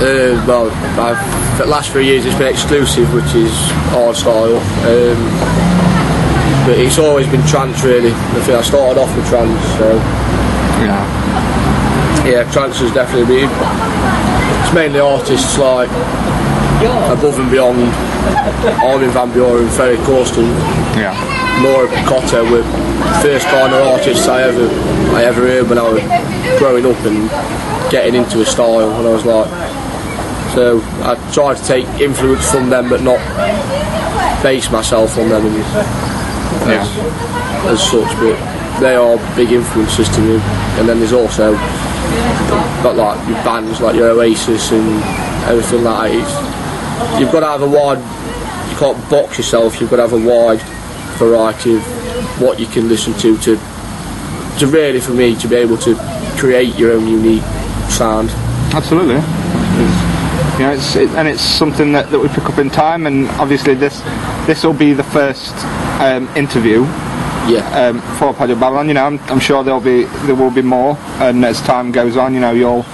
Uh, 0.00 0.44
well, 0.46 0.70
I've, 1.00 1.56
for 1.56 1.64
the 1.64 1.70
last 1.70 1.90
three 1.92 2.04
years 2.06 2.24
it's 2.26 2.36
been 2.36 2.48
exclusive, 2.52 3.12
which 3.14 3.34
is 3.34 3.52
hard 3.92 4.16
style. 4.16 4.56
Um, 4.84 5.18
but 6.66 6.78
it's 6.78 6.98
always 6.98 7.26
been 7.28 7.44
trance 7.46 7.82
really. 7.84 8.12
I 8.12 8.40
think 8.44 8.58
I 8.58 8.62
started 8.62 9.00
off 9.00 9.14
with 9.16 9.28
trance, 9.28 9.60
so 9.78 9.96
Yeah. 10.84 12.24
yeah, 12.26 12.52
trance 12.52 12.78
has 12.80 12.92
definitely 12.92 13.26
been. 13.42 13.50
It's 14.64 14.74
mainly 14.74 15.00
artists 15.00 15.58
like 15.58 15.88
Above 16.84 17.38
and 17.38 17.50
Beyond, 17.50 17.88
Armin 18.82 19.10
van 19.10 19.30
Buuren, 19.32 19.68
Ferry 19.68 19.96
Corsten, 19.98 20.46
Yeah. 20.96 21.14
Laura 21.62 21.86
Picotta 21.88 22.42
were 22.50 22.64
first 23.22 23.46
kind 23.46 23.72
of 23.72 23.86
artists 23.86 24.26
I 24.26 24.42
ever 24.42 24.66
I 25.16 25.24
ever 25.24 25.42
heard 25.42 25.68
when 25.68 25.78
I 25.78 25.88
was 25.88 26.02
growing 26.58 26.84
up 26.84 26.98
and 27.04 27.30
getting 27.90 28.14
into 28.14 28.40
a 28.40 28.44
style 28.44 28.90
and 28.90 29.06
I 29.06 29.10
was 29.10 29.24
like 29.24 29.46
so 30.54 30.80
I 31.02 31.14
tried 31.32 31.56
to 31.58 31.64
take 31.64 31.86
influence 32.00 32.50
from 32.50 32.70
them 32.70 32.88
but 32.88 33.02
not 33.02 33.20
base 34.42 34.70
myself 34.70 35.16
on 35.16 35.28
them 35.28 35.46
as, 36.66 36.88
as 37.70 37.82
such 37.82 38.10
but 38.18 38.54
they 38.80 38.96
are 38.96 39.16
big 39.36 39.52
influences 39.52 40.08
to 40.08 40.20
me. 40.20 40.40
And 40.78 40.88
then 40.88 40.98
there's 40.98 41.12
also 41.12 41.54
got 42.82 42.96
like 42.96 43.28
your 43.28 43.42
bands 43.44 43.80
like 43.80 43.94
your 43.96 44.10
Oasis 44.10 44.72
and 44.72 45.02
everything 45.48 45.84
like 45.84 46.10
that 46.10 46.20
it's, 46.20 46.53
you've 47.18 47.32
got 47.32 47.40
to 47.40 47.46
have 47.46 47.62
a 47.62 47.68
wide 47.68 47.98
you 48.70 48.76
can't 48.76 49.10
box 49.10 49.36
yourself 49.38 49.80
you've 49.80 49.90
got 49.90 49.96
to 49.96 50.02
have 50.08 50.12
a 50.12 50.26
wide 50.28 50.60
variety 51.18 51.76
of 51.76 51.82
what 52.40 52.58
you 52.58 52.66
can 52.66 52.88
listen 52.88 53.12
to 53.14 53.36
to 53.38 53.56
to 54.58 54.66
really 54.66 55.00
for 55.00 55.12
me 55.12 55.34
to 55.36 55.48
be 55.48 55.56
able 55.56 55.76
to 55.76 55.94
create 56.38 56.74
your 56.76 56.92
own 56.92 57.06
unique 57.06 57.42
sound 57.88 58.30
Absolutely. 58.74 59.16
It's, 59.16 60.58
you 60.58 60.64
know, 60.66 60.72
it's 60.72 60.96
it, 60.96 61.08
and 61.10 61.28
it's 61.28 61.40
something 61.42 61.92
that, 61.92 62.10
that 62.10 62.18
we 62.18 62.26
pick 62.28 62.44
up 62.46 62.58
in 62.58 62.70
time, 62.70 63.06
and 63.06 63.28
obviously 63.38 63.74
this 63.74 64.00
this 64.46 64.64
will 64.64 64.72
be 64.72 64.92
the 64.92 65.04
first 65.04 65.54
um, 66.00 66.28
interview 66.36 66.80
yeah 67.46 67.62
um, 67.88 68.00
for 68.18 68.32
Project 68.34 68.58
Babylon. 68.58 68.88
You 68.88 68.94
know, 68.94 69.04
I'm, 69.04 69.18
I'm 69.30 69.38
sure 69.38 69.62
there'll 69.62 69.80
be 69.80 70.04
there 70.26 70.34
will 70.34 70.50
be 70.50 70.62
more, 70.62 70.96
and 71.20 71.44
as 71.44 71.60
time 71.62 71.92
goes 71.92 72.16
on, 72.16 72.34
you 72.34 72.40
know, 72.40 72.50
you'll 72.52 72.84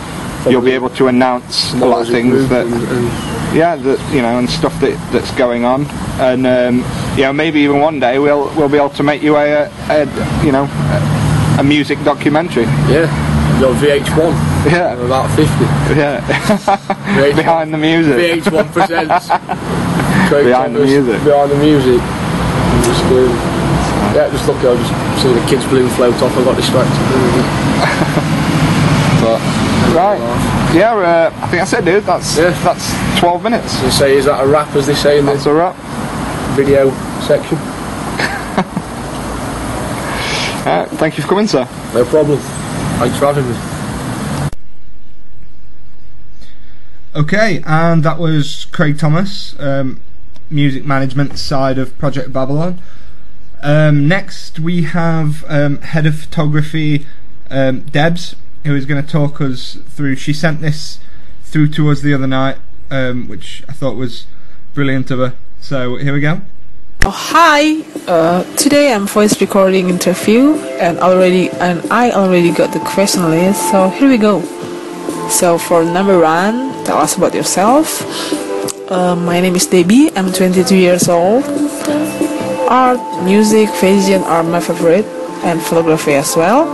you'll 0.50 0.60
be 0.62 0.72
able 0.72 0.90
to 0.90 1.06
announce 1.08 1.72
a 1.74 1.76
lot 1.86 2.02
of 2.02 2.08
things 2.08 2.46
that 2.50 2.66
and- 2.66 2.74
and 2.74 3.29
yeah, 3.54 3.76
that 3.76 4.14
you 4.14 4.22
know, 4.22 4.38
and 4.38 4.48
stuff 4.48 4.78
that 4.80 4.96
that's 5.12 5.30
going 5.32 5.64
on, 5.64 5.86
and 6.20 6.46
um, 6.46 6.84
you 7.16 7.22
know, 7.24 7.32
maybe 7.32 7.60
even 7.60 7.80
one 7.80 7.98
day 8.00 8.18
we'll 8.18 8.48
we'll 8.56 8.68
be 8.68 8.76
able 8.76 8.90
to 8.90 9.02
make 9.02 9.22
you 9.22 9.36
a, 9.36 9.66
a 9.90 10.44
you 10.44 10.52
know 10.52 10.64
a, 10.64 11.60
a 11.60 11.64
music 11.64 11.98
documentary. 12.04 12.64
yeah. 12.88 13.08
Your 13.60 13.74
VH1 13.74 14.32
I'm 14.32 14.72
Yeah, 14.72 14.94
about 15.04 15.28
50 15.36 15.52
yeah, 16.00 16.24
behind 17.36 17.74
the 17.74 17.78
music. 17.78 18.16
VH1 18.42 18.72
presents. 18.72 19.28
Behind 20.30 20.74
the 20.76 20.80
music. 20.84 21.22
behind 21.24 21.50
the 21.50 21.58
music. 21.58 22.00
Just 22.86 23.04
um, 23.04 23.28
yeah 24.16 24.30
just 24.30 24.46
look 24.46 24.56
I 24.58 24.76
just 24.80 25.22
see 25.22 25.32
the 25.34 25.44
kids 25.46 25.64
balloon 25.66 25.90
float 25.90 26.14
off. 26.22 26.32
I 26.38 26.44
got 26.44 26.56
distracted. 26.56 26.96
But 29.20 29.40
right, 29.94 30.16
yeah, 30.74 30.94
uh, 30.94 31.30
I 31.34 31.46
think 31.48 31.60
that's 31.62 31.72
it, 31.72 31.84
dude. 31.84 32.04
That's 32.04 32.36
Yeah. 32.38 32.50
that's 32.62 33.18
12 33.20 33.42
minutes. 33.42 33.82
and 33.82 33.92
say 33.92 34.16
is 34.16 34.24
that 34.26 34.42
a 34.42 34.46
wrap 34.46 34.74
as 34.76 34.86
they 34.86 34.94
say 34.94 35.18
in 35.18 35.26
the 35.26 35.32
a 35.50 35.54
wrap. 35.54 35.76
video 36.56 36.90
section 37.22 37.58
Uh, 40.66 40.84
thank 40.96 41.16
you 41.16 41.22
for 41.22 41.28
coming, 41.30 41.46
sir. 41.46 41.66
no 41.94 42.04
problem 42.04 42.38
thanks 42.98 43.16
for 43.18 43.26
having 43.32 43.48
me 43.50 43.56
Okay, 47.16 47.60
and 47.66 48.04
that 48.04 48.18
was 48.20 48.66
Craig 48.66 48.96
Thomas, 48.96 49.56
um, 49.58 50.00
music 50.48 50.84
management 50.84 51.38
side 51.40 51.76
of 51.76 51.98
Project 51.98 52.32
Babylon. 52.32 52.78
Um, 53.62 54.06
next, 54.06 54.60
we 54.60 54.82
have 54.82 55.44
um, 55.48 55.78
head 55.82 56.06
of 56.06 56.14
photography 56.20 57.04
um, 57.50 57.80
Debs, 57.80 58.36
who 58.64 58.74
is 58.74 58.86
going 58.86 59.04
to 59.04 59.08
talk 59.08 59.40
us 59.40 59.78
through. 59.88 60.16
She 60.16 60.32
sent 60.32 60.60
this 60.60 60.98
through 61.44 61.68
to 61.68 61.90
us 61.90 62.00
the 62.00 62.14
other 62.14 62.26
night, 62.26 62.58
um, 62.90 63.28
which 63.28 63.62
I 63.68 63.72
thought 63.72 63.96
was 63.96 64.26
brilliant 64.74 65.10
of 65.10 65.18
her. 65.18 65.34
So 65.60 65.96
here 65.96 66.12
we 66.12 66.20
go. 66.20 66.40
Oh, 67.04 67.10
hi. 67.10 67.80
Uh, 68.06 68.44
today 68.56 68.92
I'm 68.92 69.06
voice 69.06 69.40
recording 69.40 69.88
interview 69.88 70.54
and 70.78 70.98
already 70.98 71.48
and 71.50 71.80
I 71.90 72.10
already 72.10 72.52
got 72.52 72.72
the 72.72 72.80
question 72.80 73.30
list. 73.30 73.70
So 73.70 73.88
here 73.88 74.08
we 74.08 74.18
go. 74.18 74.42
So 75.30 75.56
for 75.56 75.84
number 75.84 76.20
one, 76.20 76.84
tell 76.84 76.98
us 76.98 77.16
about 77.16 77.34
yourself. 77.34 78.02
Uh, 78.90 79.16
my 79.16 79.40
name 79.40 79.56
is 79.56 79.66
Debbie. 79.66 80.10
I'm 80.16 80.32
22 80.32 80.76
years 80.76 81.08
old. 81.08 81.44
Art, 82.68 83.00
music, 83.24 83.68
fashion 83.70 84.22
are 84.24 84.42
my 84.42 84.60
favorite, 84.60 85.06
and 85.42 85.60
photography 85.62 86.14
as 86.14 86.36
well. 86.36 86.66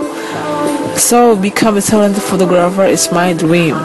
So 0.97 1.35
become 1.35 1.77
a 1.77 1.81
talented 1.81 2.23
photographer 2.23 2.83
is 2.85 3.11
my 3.11 3.33
dream. 3.33 3.75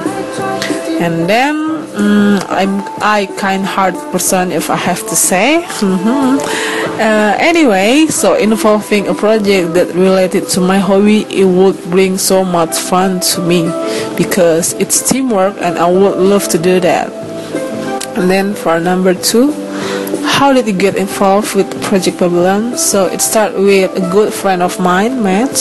And 1.00 1.28
then 1.28 1.54
mm, 1.94 2.44
I'm 2.48 2.80
I 3.02 3.26
kind 3.36 3.64
heart 3.64 3.94
person 4.12 4.50
if 4.52 4.70
I 4.70 4.76
have 4.76 5.00
to 5.08 5.14
say. 5.16 5.62
Mhm. 5.80 6.38
uh, 6.98 7.36
anyway, 7.38 8.06
so 8.08 8.34
involving 8.34 9.08
a 9.08 9.14
project 9.14 9.74
that 9.74 9.94
related 9.94 10.48
to 10.54 10.60
my 10.60 10.78
hobby, 10.78 11.22
it 11.30 11.44
would 11.44 11.76
bring 11.90 12.18
so 12.18 12.44
much 12.44 12.76
fun 12.76 13.20
to 13.34 13.40
me 13.42 13.70
because 14.16 14.72
it's 14.74 15.02
teamwork 15.08 15.56
and 15.60 15.78
I 15.78 15.86
would 15.90 16.16
love 16.18 16.48
to 16.48 16.58
do 16.58 16.80
that. 16.80 17.12
And 18.16 18.30
then 18.30 18.54
for 18.54 18.80
number 18.80 19.14
two, 19.14 19.52
how 20.24 20.52
did 20.52 20.66
you 20.66 20.72
get 20.72 20.96
involved 20.96 21.54
with 21.54 21.68
Project 21.82 22.18
Babylon? 22.18 22.76
So 22.76 23.06
it 23.06 23.20
started 23.20 23.58
with 23.60 23.96
a 23.96 24.00
good 24.10 24.32
friend 24.32 24.62
of 24.62 24.78
mine, 24.80 25.22
Matt, 25.22 25.54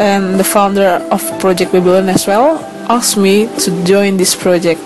and 0.00 0.38
the 0.38 0.44
founder 0.44 1.00
of 1.10 1.20
Project 1.40 1.72
Babylon 1.72 2.08
as 2.08 2.26
well, 2.26 2.58
asked 2.88 3.16
me 3.16 3.48
to 3.58 3.84
join 3.84 4.16
this 4.16 4.34
project. 4.34 4.80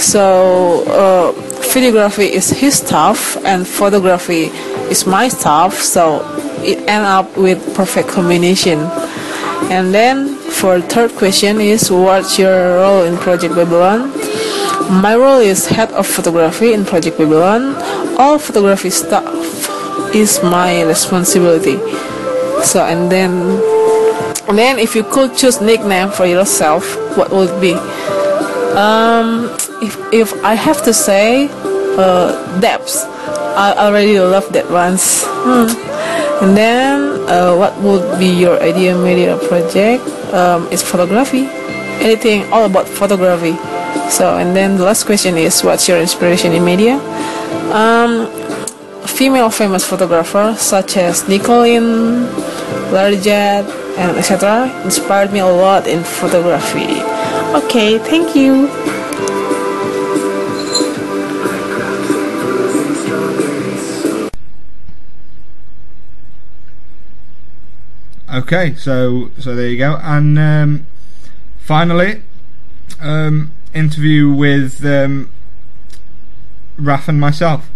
So 0.00 0.84
uh, 0.88 1.32
videography 1.72 2.28
is 2.30 2.50
his 2.50 2.78
stuff 2.78 3.36
and 3.44 3.66
photography 3.66 4.50
is 4.90 5.06
my 5.06 5.28
stuff. 5.28 5.74
So 5.80 6.20
it 6.62 6.78
ended 6.88 7.10
up 7.10 7.36
with 7.36 7.74
perfect 7.74 8.08
combination. 8.08 8.80
And 9.70 9.94
then 9.94 10.36
for 10.36 10.80
third 10.80 11.12
question 11.12 11.60
is 11.60 11.90
what's 11.90 12.38
your 12.38 12.76
role 12.76 13.04
in 13.04 13.16
Project 13.16 13.54
Babylon? 13.54 14.10
My 15.00 15.14
role 15.16 15.38
is 15.38 15.66
head 15.66 15.90
of 15.92 16.06
photography 16.06 16.72
in 16.74 16.84
Project 16.84 17.16
Babylon. 17.16 17.76
All 18.18 18.38
photography 18.38 18.90
stuff 18.90 19.24
is 20.14 20.42
my 20.42 20.82
responsibility. 20.82 21.78
So 22.62 22.84
and 22.84 23.10
then 23.10 23.61
and 24.48 24.58
then 24.58 24.78
if 24.78 24.94
you 24.94 25.04
could 25.04 25.36
choose 25.36 25.60
nickname 25.60 26.10
for 26.10 26.26
yourself, 26.26 26.96
what 27.16 27.30
would 27.30 27.60
be? 27.60 27.74
Um, 28.74 29.50
if 29.82 29.96
if 30.12 30.32
I 30.44 30.54
have 30.54 30.82
to 30.84 30.92
say, 30.92 31.48
uh, 31.98 32.60
Debs. 32.60 33.04
I 33.52 33.74
already 33.76 34.18
love 34.18 34.48
that 34.52 34.70
ones. 34.70 35.24
Hmm. 35.44 35.68
And 36.42 36.56
then, 36.56 37.28
uh, 37.28 37.54
what 37.54 37.76
would 37.82 38.18
be 38.18 38.26
your 38.26 38.58
idea 38.62 38.96
media 38.96 39.36
project? 39.48 40.02
Um, 40.32 40.66
it's 40.72 40.82
photography. 40.82 41.46
Anything 42.00 42.50
all 42.50 42.64
about 42.64 42.88
photography. 42.88 43.54
So, 44.10 44.38
and 44.38 44.56
then 44.56 44.76
the 44.76 44.84
last 44.84 45.04
question 45.04 45.36
is, 45.36 45.62
what's 45.62 45.86
your 45.86 46.00
inspiration 46.00 46.52
in 46.52 46.64
media? 46.64 46.96
Um, 47.70 48.26
female 49.06 49.50
famous 49.50 49.84
photographers 49.84 50.60
such 50.60 50.96
as 50.96 51.28
Nicolin, 51.28 52.26
Larry 52.92 53.16
Jett, 53.16 53.64
and 53.96 54.18
etc. 54.18 54.70
inspired 54.84 55.32
me 55.32 55.38
a 55.38 55.46
lot 55.46 55.86
in 55.86 56.04
photography. 56.04 57.00
Okay, 57.56 57.98
thank 57.98 58.36
you. 58.36 58.68
Okay, 68.30 68.74
so 68.74 69.30
so 69.38 69.54
there 69.54 69.68
you 69.68 69.78
go, 69.78 69.98
and 70.02 70.38
um, 70.38 70.86
finally, 71.60 72.22
um, 73.00 73.52
interview 73.72 74.30
with 74.30 74.84
um, 74.84 75.30
Raf 76.76 77.08
and 77.08 77.18
myself. 77.18 77.71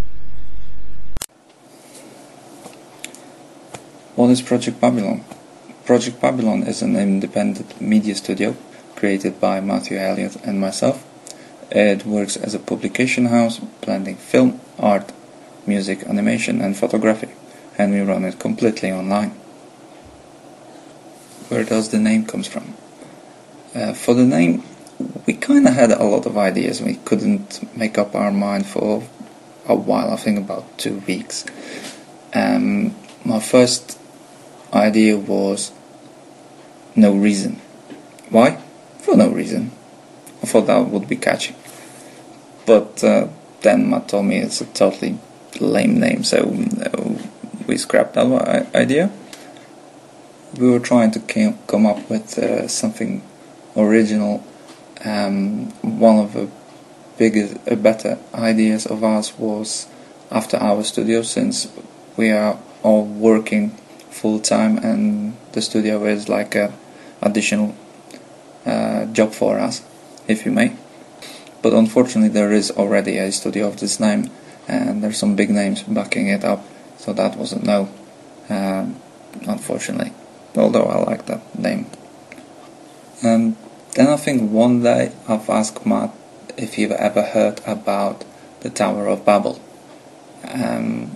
What 4.17 4.31
is 4.31 4.41
Project 4.41 4.81
Babylon? 4.81 5.27
Project 5.85 6.23
Babylon 6.23 6.63
is 6.63 6.81
an 6.81 6.97
independent 6.97 7.79
media 7.83 8.15
studio 8.15 8.57
created 8.95 9.39
by 9.39 9.61
Matthew 9.61 9.99
Elliott 9.99 10.37
and 10.37 10.59
myself. 10.59 11.05
It 11.71 12.07
works 12.07 12.35
as 12.35 12.55
a 12.55 12.59
publication 12.59 13.27
house 13.27 13.59
blending 13.83 14.17
film, 14.17 14.59
art, 14.79 15.13
music, 15.67 16.03
animation, 16.05 16.63
and 16.63 16.75
photography, 16.75 17.29
and 17.77 17.93
we 17.93 18.01
run 18.01 18.25
it 18.25 18.39
completely 18.39 18.91
online. 18.91 19.33
Where 21.51 21.65
does 21.65 21.91
the 21.91 21.99
name 21.99 22.25
comes 22.25 22.49
from? 22.49 22.73
Uh, 23.75 23.93
for 23.93 24.15
the 24.15 24.25
name, 24.25 24.63
we 25.27 25.35
kind 25.35 25.69
of 25.69 25.75
had 25.75 25.93
a 25.93 26.03
lot 26.03 26.25
of 26.25 26.39
ideas. 26.39 26.81
We 26.81 26.95
couldn't 27.05 27.77
make 27.77 27.99
up 27.99 28.15
our 28.15 28.33
mind 28.33 28.65
for 28.65 29.07
a 29.69 29.75
while. 29.75 30.11
I 30.11 30.17
think 30.17 30.39
about 30.39 30.79
two 30.79 31.01
weeks. 31.01 31.45
Um, 32.33 32.97
my 33.23 33.41
first 33.41 33.99
idea 34.73 35.17
was 35.17 35.73
no 36.95 37.15
reason. 37.15 37.61
Why? 38.31 38.63
For 39.01 39.17
no 39.17 39.31
reason. 39.31 39.71
I 40.43 40.47
thought 40.47 40.67
that 40.67 40.89
would 40.89 41.09
be 41.09 41.17
catchy. 41.17 41.55
But 42.67 43.03
uh, 43.05 43.29
then 43.61 43.89
Matt 43.91 44.09
told 44.09 44.27
me 44.27 44.39
it's 44.39 44.61
a 44.61 44.67
totally 44.67 45.19
lame 45.61 45.99
name, 46.01 46.25
so 46.25 46.39
uh, 46.39 47.15
we 47.67 47.77
scrapped 47.77 48.15
that 48.15 48.75
idea. 48.75 49.11
We 50.59 50.71
were 50.71 50.81
trying 50.81 51.11
to 51.13 51.21
came, 51.21 51.59
come 51.67 51.87
up 51.87 52.09
with 52.09 52.39
uh, 52.39 52.69
something 52.69 53.23
original. 53.77 54.45
Um, 55.05 55.71
one 55.83 56.19
of 56.19 56.33
the 56.33 56.49
biggest, 57.19 57.57
uh, 57.71 57.77
better 57.77 58.19
ideas 58.35 58.87
of 58.87 59.05
ours 59.05 59.39
was 59.39 59.87
after 60.31 60.57
our 60.57 60.83
studio, 60.83 61.23
since 61.23 61.69
we 62.17 62.31
are 62.31 62.59
all 62.83 63.05
working 63.05 63.77
full 64.17 64.41
time, 64.41 64.79
and 64.79 65.37
the 65.53 65.61
studio 65.61 66.05
is 66.05 66.29
like 66.29 66.55
a 66.55 66.73
additional 67.21 67.75
uh, 68.65 69.05
job 69.07 69.33
for 69.33 69.59
us, 69.59 69.85
if 70.27 70.47
you 70.47 70.53
may. 70.53 70.73
But 71.63 71.73
unfortunately, 71.73 72.31
there 72.31 72.53
is 72.53 72.71
already 72.71 73.19
a 73.19 73.31
studio 73.31 73.69
of 73.69 73.79
this 73.79 74.01
name, 74.01 74.31
and 74.67 75.03
there's 75.03 75.19
some 75.19 75.37
big 75.37 75.51
names 75.51 75.83
backing 75.83 76.29
it 76.29 76.45
up, 76.45 76.65
so 76.97 77.13
that 77.13 77.37
was 77.37 77.53
a 77.53 77.61
no, 77.65 77.89
um, 78.49 78.97
unfortunately. 79.47 80.13
Although 80.57 80.85
I 80.85 80.99
like 81.05 81.27
that 81.27 81.43
name. 81.59 81.87
And 83.23 83.57
then 83.95 84.09
I 84.09 84.17
think 84.17 84.51
one 84.51 84.83
day 84.83 85.13
I've 85.29 85.49
asked 85.51 85.85
Matt 85.85 86.15
if 86.57 86.79
you've 86.79 86.93
ever 86.93 87.23
heard 87.23 87.61
about 87.67 88.25
the 88.61 88.71
Tower 88.71 89.07
of 89.07 89.25
Babel. 89.25 89.61
Um, 90.49 91.16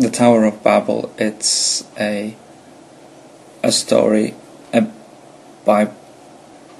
the 0.00 0.10
Tower 0.10 0.44
of 0.44 0.62
Babel. 0.62 1.12
It's 1.18 1.84
a 1.98 2.34
a 3.62 3.70
story 3.70 4.34
a, 4.72 4.88
by 5.64 5.90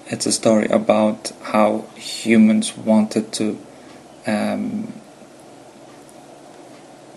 it's 0.06 0.24
a 0.24 0.32
story 0.32 0.66
about 0.68 1.32
how 1.42 1.84
humans 1.96 2.76
wanted 2.76 3.32
to 3.34 3.58
um, 4.26 4.92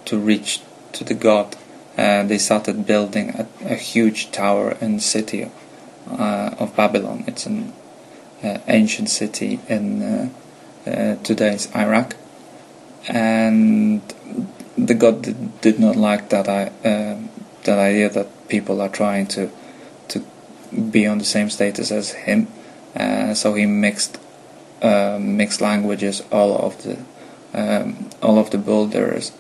to 0.06 0.18
reach 0.20 0.62
to 0.92 1.04
the 1.04 1.14
god. 1.14 1.56
Uh, 1.98 2.24
they 2.24 2.38
started 2.38 2.86
building 2.86 3.30
a, 3.30 3.48
a, 3.66 3.76
huge 3.76 4.32
tower 4.32 4.76
in 4.82 4.96
the 4.96 5.02
city 5.02 5.50
uh, 6.10 6.50
of 6.58 6.76
Babylon. 6.76 7.24
It's 7.28 7.46
an 7.46 7.72
uh, 8.44 8.58
ancient 8.68 9.10
city 9.10 9.60
in 9.70 10.02
uh, 10.02 10.30
uh, 10.90 11.16
today's 11.24 11.74
Iraq, 11.76 12.16
and 13.08 14.02
the 14.78 14.94
god 14.94 15.22
did, 15.22 15.62
did 15.62 15.80
not 15.80 15.96
like 15.96 16.30
that 16.30 16.48
I 16.50 16.72
uh, 16.88 17.18
that 17.64 17.80
idea 17.80 18.10
that 18.10 18.28
people 18.48 18.82
are 18.82 18.90
trying 18.90 19.28
to 19.28 19.50
to 20.10 20.22
be 20.92 21.08
on 21.08 21.18
the 21.18 21.26
same 21.26 21.50
status 21.50 21.92
as 21.92 22.12
him. 22.12 22.48
Uh, 22.96 23.34
so 23.34 23.54
he 23.54 23.66
mixed 23.66 24.20
uh, 24.82 25.18
mixed 25.20 25.62
languages 25.62 26.24
all 26.32 26.58
of 26.58 26.82
the 26.84 26.98
um, 27.54 28.10
all 28.22 28.38
of 28.38 28.50
the 28.50 28.58
builders 28.58 29.32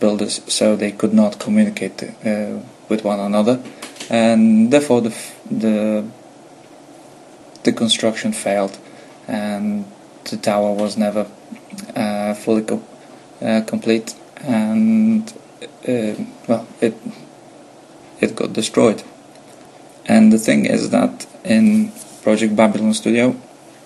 builders 0.00 0.40
so 0.46 0.76
they 0.76 0.90
could 0.90 1.14
not 1.14 1.38
communicate 1.38 2.02
uh, 2.02 2.58
with 2.88 3.04
one 3.04 3.20
another, 3.20 3.62
and 4.10 4.72
therefore 4.72 5.00
the 5.00 5.14
the 5.50 6.04
the 7.62 7.72
construction 7.72 8.32
failed, 8.32 8.78
and 9.28 9.84
the 10.24 10.36
tower 10.36 10.72
was 10.72 10.96
never 10.96 11.26
uh, 11.94 12.34
fully 12.34 12.62
co- 12.62 12.82
uh, 13.40 13.60
complete 13.66 14.14
and 14.42 15.32
uh, 15.88 16.14
well, 16.48 16.66
it 16.80 16.94
it 18.20 18.36
got 18.36 18.52
destroyed. 18.52 19.02
And 20.06 20.32
the 20.32 20.38
thing 20.38 20.66
is 20.66 20.90
that 20.90 21.26
in 21.44 21.92
Project 22.22 22.56
Babylon 22.56 22.94
Studio, 22.94 23.36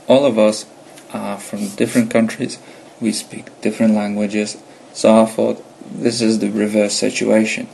all 0.08 0.24
of 0.24 0.38
us 0.38 0.66
are 1.12 1.38
from 1.38 1.68
different 1.76 2.10
countries. 2.10 2.58
We 3.00 3.12
speak 3.12 3.60
different 3.60 3.94
languages. 3.94 4.56
So 4.92 5.22
I 5.22 5.26
thought 5.26 5.62
this 5.90 6.20
is 6.20 6.38
the 6.38 6.50
reverse 6.50 6.94
situation. 6.94 7.68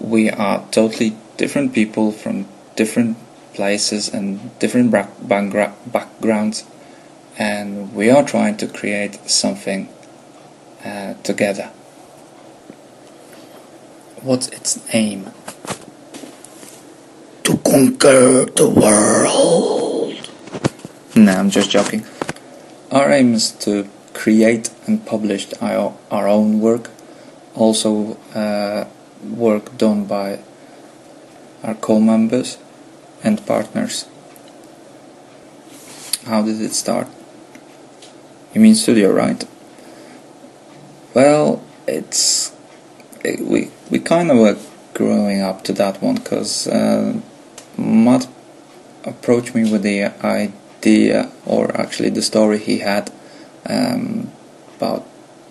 We 0.00 0.30
are 0.30 0.66
totally 0.70 1.16
different 1.36 1.74
people 1.74 2.12
from 2.12 2.46
different 2.76 3.16
places 3.54 4.08
and 4.08 4.56
different 4.58 4.90
backgrounds, 4.90 6.64
and 7.36 7.94
we 7.94 8.10
are 8.10 8.24
trying 8.24 8.56
to 8.58 8.66
create 8.66 9.14
something 9.28 9.88
uh, 10.84 11.14
together. 11.22 11.70
What's 14.22 14.48
its 14.48 14.80
aim? 14.92 15.30
To 17.44 17.56
conquer 17.58 18.46
the 18.46 18.68
world. 18.68 20.28
No, 21.14 21.32
I'm 21.32 21.50
just 21.50 21.70
joking. 21.70 22.04
Our 22.90 23.12
aim 23.12 23.34
is 23.34 23.52
to 23.66 23.88
create 24.14 24.70
and 24.86 25.06
publish 25.06 25.46
our, 25.60 25.94
our 26.10 26.26
own 26.26 26.60
work, 26.60 26.90
also 27.54 28.18
uh, 28.34 28.86
work 29.22 29.78
done 29.78 30.04
by 30.04 30.40
our 31.62 31.74
co-members 31.74 32.58
and 33.22 33.44
partners. 33.46 34.06
How 36.24 36.42
did 36.42 36.60
it 36.60 36.74
start? 36.74 37.06
You 38.52 38.60
mean 38.60 38.74
studio, 38.74 39.12
right? 39.12 39.44
Well, 41.14 41.62
it's 41.86 42.52
it, 43.24 43.40
we 43.40 43.70
we 43.90 43.98
kind 43.98 44.30
of 44.30 44.38
were 44.38 44.58
growing 44.94 45.40
up 45.40 45.64
to 45.64 45.72
that 45.74 46.02
one 46.02 46.16
because 46.16 46.66
uh, 46.66 47.20
Matt 47.76 48.28
approached 49.04 49.54
me 49.54 49.70
with 49.70 49.82
the 49.82 50.04
idea, 50.24 51.30
or 51.46 51.74
actually 51.80 52.10
the 52.10 52.22
story 52.22 52.58
he 52.58 52.78
had 52.78 53.12
um, 53.66 54.30
about 54.76 55.06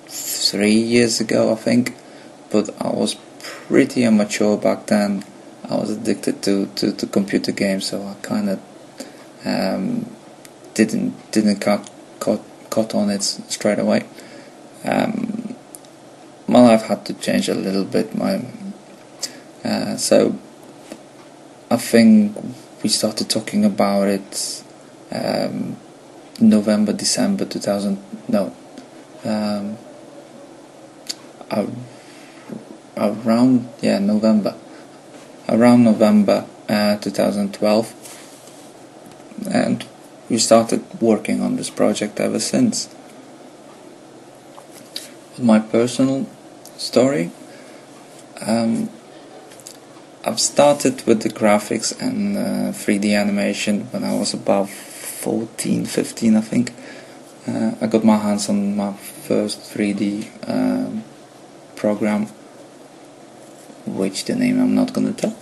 three 0.07 0.75
years 0.75 1.19
ago, 1.19 1.51
I 1.51 1.55
think. 1.55 1.95
But 2.49 2.69
I 2.81 2.89
was 2.89 3.15
pretty 3.39 4.03
immature 4.03 4.57
back 4.57 4.87
then. 4.87 5.25
I 5.69 5.75
was 5.75 5.89
addicted 5.89 6.41
to, 6.43 6.67
to, 6.75 6.93
to 6.93 7.07
computer 7.07 7.51
games, 7.51 7.87
so 7.87 8.01
I 8.03 8.15
kind 8.21 8.49
of 8.49 8.61
um, 9.45 10.15
didn't 10.73 11.31
didn't 11.31 11.59
cut, 11.59 11.89
cut 12.19 12.41
cut 12.69 12.95
on 12.95 13.09
it 13.09 13.23
straight 13.23 13.79
away. 13.79 14.05
Um, 14.85 15.26
had 16.87 17.05
to 17.05 17.13
change 17.13 17.49
a 17.49 17.53
little 17.53 17.83
bit. 17.83 18.15
My 18.15 18.41
uh, 19.63 19.97
so 19.97 20.37
I 21.69 21.77
think 21.77 22.37
we 22.81 22.89
started 22.89 23.29
talking 23.29 23.65
about 23.65 24.07
it 24.07 24.63
um, 25.11 25.75
November, 26.39 26.93
December 26.93 27.45
2000. 27.45 27.97
No, 28.29 28.53
um, 29.25 29.77
around 32.95 33.67
yeah 33.81 33.99
November, 33.99 34.55
around 35.49 35.83
November 35.83 36.45
uh, 36.69 36.97
2012, 36.97 37.93
and 39.51 39.85
we 40.29 40.37
started 40.37 40.83
working 41.01 41.41
on 41.41 41.57
this 41.57 41.69
project 41.69 42.19
ever 42.19 42.39
since. 42.39 42.89
My 45.39 45.59
personal 45.59 46.25
story. 46.77 47.31
Um, 48.41 48.89
I've 50.23 50.39
started 50.39 51.05
with 51.07 51.21
the 51.21 51.29
graphics 51.29 51.97
and 52.01 52.37
uh, 52.37 52.71
3D 52.71 53.17
animation 53.17 53.85
when 53.91 54.03
I 54.03 54.13
was 54.13 54.33
about 54.33 54.69
14, 54.69 55.85
15, 55.85 56.35
I 56.35 56.41
think. 56.41 56.73
Uh, 57.47 57.75
I 57.79 57.87
got 57.87 58.03
my 58.03 58.17
hands 58.17 58.49
on 58.49 58.75
my 58.75 58.93
first 58.93 59.61
3D 59.73 60.27
um, 60.49 61.03
program, 61.75 62.27
which 63.85 64.25
the 64.25 64.35
name 64.35 64.59
I'm 64.59 64.75
not 64.75 64.93
gonna 64.93 65.13
tell. 65.13 65.35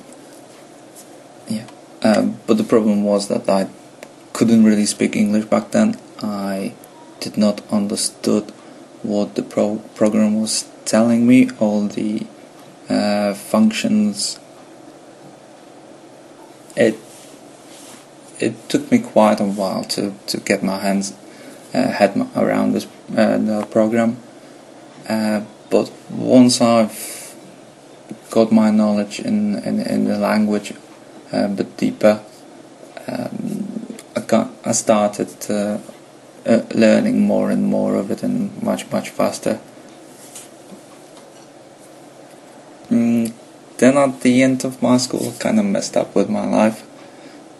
Yeah, 1.47 1.65
um, 2.03 2.39
but 2.45 2.57
the 2.57 2.63
problem 2.63 3.03
was 3.03 3.27
that 3.29 3.49
I 3.49 3.67
couldn't 4.33 4.63
really 4.65 4.85
speak 4.85 5.15
English 5.15 5.45
back 5.45 5.71
then. 5.71 5.99
I 6.21 6.73
did 7.19 7.37
not 7.37 7.61
understood 7.71 8.51
what 9.07 9.35
the 9.35 9.43
pro- 9.43 9.81
program 9.95 10.39
was 10.39 10.65
telling 10.85 11.27
me, 11.27 11.49
all 11.59 11.87
the 11.87 12.25
uh, 12.89 13.33
functions. 13.33 14.39
It 16.75 16.99
it 18.39 18.69
took 18.69 18.91
me 18.91 18.99
quite 18.99 19.39
a 19.39 19.45
while 19.45 19.83
to, 19.85 20.13
to 20.27 20.37
get 20.39 20.61
my 20.61 20.77
hands 20.79 21.13
uh, 21.73 21.89
head 21.91 22.15
around 22.35 22.73
this 22.73 22.87
uh, 23.11 23.37
the 23.37 23.67
program. 23.71 24.17
Uh, 25.07 25.41
but 25.69 25.91
once 26.09 26.61
I've 26.61 27.35
got 28.29 28.51
my 28.51 28.71
knowledge 28.71 29.19
in 29.19 29.55
in, 29.59 29.79
in 29.79 30.05
the 30.05 30.17
language 30.17 30.73
a 31.31 31.47
bit 31.47 31.77
deeper, 31.77 32.21
um, 33.07 33.97
I 34.15 34.21
got 34.21 34.51
I 34.63 34.73
started 34.73 35.29
uh, 36.45 36.61
learning 36.73 37.21
more 37.21 37.49
and 37.49 37.65
more 37.65 37.95
of 37.95 38.11
it 38.11 38.23
and 38.23 38.61
much 38.61 38.89
much 38.91 39.09
faster. 39.09 39.59
Mm, 42.89 43.33
then 43.77 43.97
at 43.97 44.21
the 44.21 44.43
end 44.43 44.63
of 44.63 44.81
my 44.81 44.97
school, 44.97 45.33
kind 45.39 45.59
of 45.59 45.65
messed 45.65 45.97
up 45.97 46.15
with 46.15 46.29
my 46.29 46.45
life. 46.45 46.83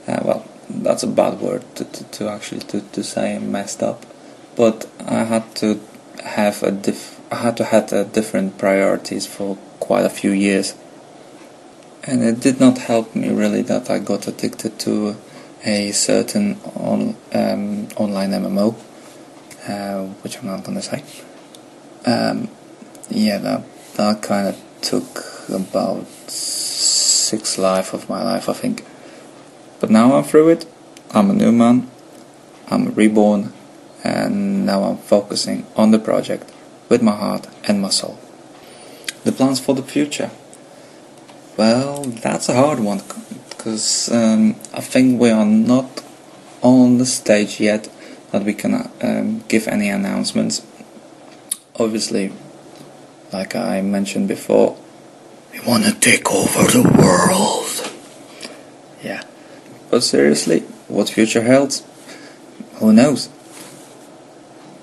Uh, 0.08 0.20
well, 0.24 0.46
that's 0.70 1.04
a 1.04 1.08
bad 1.08 1.40
word 1.40 1.64
to, 1.76 1.84
to, 1.86 2.04
to, 2.06 2.30
actually 2.30 2.62
to, 2.62 2.82
to 2.82 3.04
say 3.04 3.40
messed 3.40 3.82
up, 3.82 4.06
but 4.56 4.90
I 5.06 5.24
had 5.24 5.56
to 5.56 5.80
have 6.24 6.62
a 6.64 6.72
diff. 6.72 7.20
I 7.32 7.38
had 7.38 7.58
to 7.58 7.66
have 7.66 7.90
different 8.14 8.60
priorities 8.60 9.26
for 9.26 9.58
quite 9.80 10.06
a 10.06 10.10
few 10.10 10.32
years, 10.32 10.76
and 12.04 12.24
it 12.24 12.40
did 12.40 12.60
not 12.60 12.78
help 12.78 13.16
me 13.16 13.30
really 13.30 13.64
that 13.64 13.90
I 13.90 13.98
got 13.98 14.28
addicted 14.28 14.78
to 14.82 15.16
a 15.66 15.92
certain 15.92 16.60
on, 16.76 17.16
um, 17.34 17.88
online 17.98 18.32
MMO, 18.32 18.76
uh, 19.68 20.06
which 20.22 20.38
I'm 20.38 20.48
not 20.48 20.64
gonna 20.64 20.82
say. 20.82 21.04
Um, 22.06 22.50
yeah, 23.10 23.40
that 23.40 23.64
that 23.96 24.22
kind 24.22 24.48
of 24.48 24.62
took 24.82 25.24
about 25.50 26.06
six 26.30 27.58
life 27.58 27.94
of 27.94 28.08
my 28.10 28.24
life, 28.24 28.48
I 28.48 28.54
think. 28.54 28.86
But 29.80 29.90
now 29.90 30.16
I'm 30.16 30.24
through 30.24 30.50
it. 30.50 30.66
I'm 31.12 31.30
a 31.32 31.34
new 31.34 31.52
man. 31.52 31.90
I'm 32.68 32.94
reborn, 32.94 33.54
and 34.04 34.66
now 34.66 34.84
I'm 34.84 34.98
focusing 34.98 35.66
on 35.76 35.92
the 35.92 36.00
project 36.00 36.52
with 36.90 37.02
my 37.02 37.16
heart 37.16 37.48
and 37.68 37.82
my 37.82 37.90
soul. 37.90 38.20
The 39.24 39.32
plans 39.32 39.60
for 39.60 39.74
the 39.74 39.84
future. 39.84 40.30
Well, 41.58 42.04
that's 42.04 42.50
a 42.50 42.54
hard 42.54 42.80
one 42.80 43.00
because 43.66 44.12
um, 44.12 44.52
I 44.76 44.82
think 44.82 45.20
we 45.20 45.32
are 45.32 45.44
not 45.44 46.04
on 46.62 47.00
the 47.00 47.06
stage 47.08 47.60
yet 47.60 47.90
that 48.32 48.44
we 48.44 48.54
can 48.54 48.92
um, 49.02 49.44
give 49.48 49.68
any 49.68 49.90
announcements. 49.90 50.62
Obviously, 51.80 52.32
like 53.34 53.56
I 53.56 53.82
mentioned 53.82 54.28
before, 54.28 54.78
we 55.52 55.62
want 55.62 55.84
to 55.86 55.94
take 56.00 56.32
over 56.32 56.62
the 56.72 56.84
world. 56.84 57.92
Yeah. 59.04 59.24
But 59.90 60.04
seriously, 60.04 60.60
what 60.88 61.10
future 61.10 61.42
holds? 61.42 61.84
Who 62.76 62.94
knows? 62.94 63.30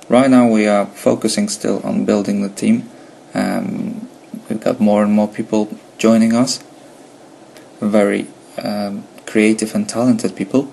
Right 0.08 0.28
now, 0.28 0.48
we 0.48 0.66
are 0.66 0.86
focusing 0.86 1.48
still 1.48 1.80
on 1.86 2.04
building 2.04 2.42
the 2.42 2.48
team. 2.48 2.90
Um, 3.32 4.08
we've 4.48 4.60
got 4.60 4.80
more 4.80 5.04
and 5.04 5.12
more 5.12 5.28
people 5.28 5.68
joining 5.98 6.34
us. 6.34 6.64
Very 7.80 8.26
um, 8.58 9.04
creative 9.26 9.74
and 9.74 9.88
talented 9.88 10.36
people, 10.36 10.72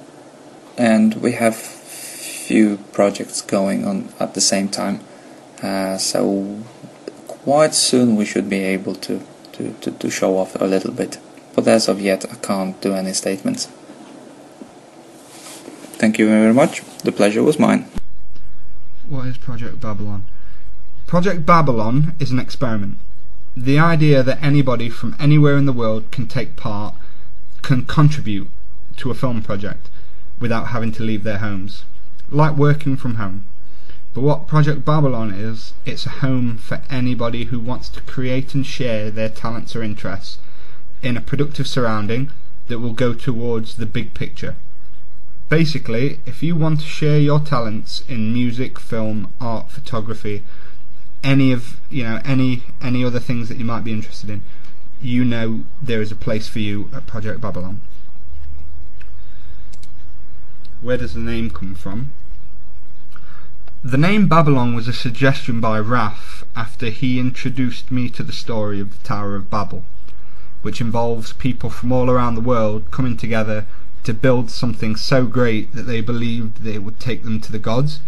and 0.78 1.16
we 1.16 1.34
have 1.34 1.56
few 1.56 2.78
projects 2.94 3.42
going 3.42 3.86
on 3.86 4.10
at 4.20 4.34
the 4.34 4.42
same 4.42 4.68
time. 4.68 5.00
Uh, 5.62 5.98
so 5.98 6.64
quite 7.28 7.76
soon 7.76 8.16
we 8.16 8.26
should 8.26 8.50
be 8.50 8.64
able 8.64 8.96
to, 8.96 9.22
to, 9.52 9.74
to, 9.82 9.92
to 9.92 10.10
show 10.10 10.38
off 10.38 10.56
a 10.60 10.66
little 10.66 10.92
bit. 10.92 11.20
But 11.56 11.68
as 11.68 11.88
of 11.88 12.02
yet, 12.02 12.26
I 12.32 12.36
can't 12.36 12.80
do 12.82 12.94
any 12.94 13.14
statements. 13.14 13.68
Thank 16.00 16.18
you 16.18 16.28
very 16.28 16.54
much. 16.54 16.82
The 17.04 17.12
pleasure 17.12 17.44
was 17.44 17.60
mine. 17.60 17.86
What 19.10 19.28
is 19.28 19.38
Project 19.38 19.82
Babylon? 19.82 20.26
Project 21.08 21.46
Babylon 21.46 22.16
is 22.20 22.32
an 22.32 22.40
experiment. 22.40 22.98
The 23.58 23.80
idea 23.80 24.24
that 24.24 24.42
anybody 24.42 24.90
from 24.90 25.16
anywhere 25.20 25.58
in 25.58 25.66
the 25.66 25.74
world 25.74 26.10
can 26.12 26.28
take 26.28 26.56
part 26.56 26.94
can 27.70 27.86
contribute 27.86 28.48
to 28.98 29.12
a 29.12 29.14
film 29.14 29.44
project 29.44 29.92
without 30.40 30.70
having 30.70 30.92
to 30.92 31.04
leave 31.04 31.24
their 31.24 31.38
homes, 31.38 31.84
like 32.32 32.58
working 32.58 32.98
from 32.98 33.14
home. 33.14 33.46
But 34.16 34.22
what 34.22 34.48
Project 34.48 34.84
Babylon 34.84 35.32
is, 35.32 35.74
it's 35.86 36.08
a 36.08 36.22
home 36.26 36.58
for 36.58 36.82
anybody 36.90 37.44
who 37.44 37.60
wants 37.60 37.88
to 37.90 38.02
create 38.02 38.56
and 38.56 38.66
share 38.66 39.12
their 39.12 39.30
talents 39.30 39.76
or 39.76 39.84
interests 39.84 40.40
in 41.04 41.16
a 41.16 41.22
productive 41.22 41.68
surrounding 41.68 42.32
that 42.70 42.80
will 42.80 42.94
go 42.94 43.14
towards 43.14 43.76
the 43.76 43.86
big 43.86 44.16
picture. 44.16 44.56
Basically, 45.48 46.22
if 46.26 46.42
you 46.42 46.56
want 46.56 46.80
to 46.80 46.88
share 46.88 47.20
your 47.20 47.40
talents 47.40 48.04
in 48.10 48.34
music, 48.34 48.80
film, 48.80 49.32
art, 49.40 49.70
photography, 49.70 50.44
any 51.24 51.52
of 51.52 51.80
you 51.92 52.02
know 52.02 52.20
any 52.26 52.64
any 52.82 53.04
other 53.04 53.20
things 53.20 53.48
that 53.48 53.58
you 53.60 53.66
might 53.66 53.84
be 53.84 53.92
interested 53.92 54.32
in, 54.32 54.42
you 55.02 55.24
know 55.24 55.64
there 55.82 56.02
is 56.02 56.12
a 56.12 56.16
place 56.16 56.48
for 56.48 56.60
you 56.60 56.90
at 56.94 57.08
Project 57.08 57.42
Babylon. 57.42 57.82
Where 60.82 60.98
does 60.98 61.14
the 61.14 61.20
name 61.20 61.50
come 61.50 61.76
from? 61.76 62.12
The 63.84 63.98
name 63.98 64.28
Babylon 64.28 64.76
was 64.76 64.88
a 64.88 64.94
suggestion 64.94 65.62
by 65.62 65.80
Raf 65.80 66.44
after 66.56 66.88
he 66.90 67.20
introduced 67.20 67.92
me 67.92 68.10
to 68.10 68.24
the 68.24 68.34
story 68.34 68.80
of 68.80 68.92
the 68.92 69.08
Tower 69.08 69.36
of 69.36 69.50
Babel, 69.50 69.84
which 70.62 70.82
involves 70.82 71.32
people 71.34 71.70
from 71.70 71.92
all 71.92 72.10
around 72.10 72.36
the 72.36 72.42
world 72.42 72.92
coming 72.92 73.16
together 73.16 73.66
to 74.04 74.14
build 74.14 74.50
something 74.50 74.96
so 74.96 75.26
great 75.26 75.74
that 75.76 75.84
they 75.84 76.02
believed 76.02 76.64
that 76.64 76.76
it 76.76 76.84
would 76.84 77.00
take 77.00 77.24
them 77.24 77.40
to 77.40 77.52
the 77.52 77.60
gods. 77.60 78.00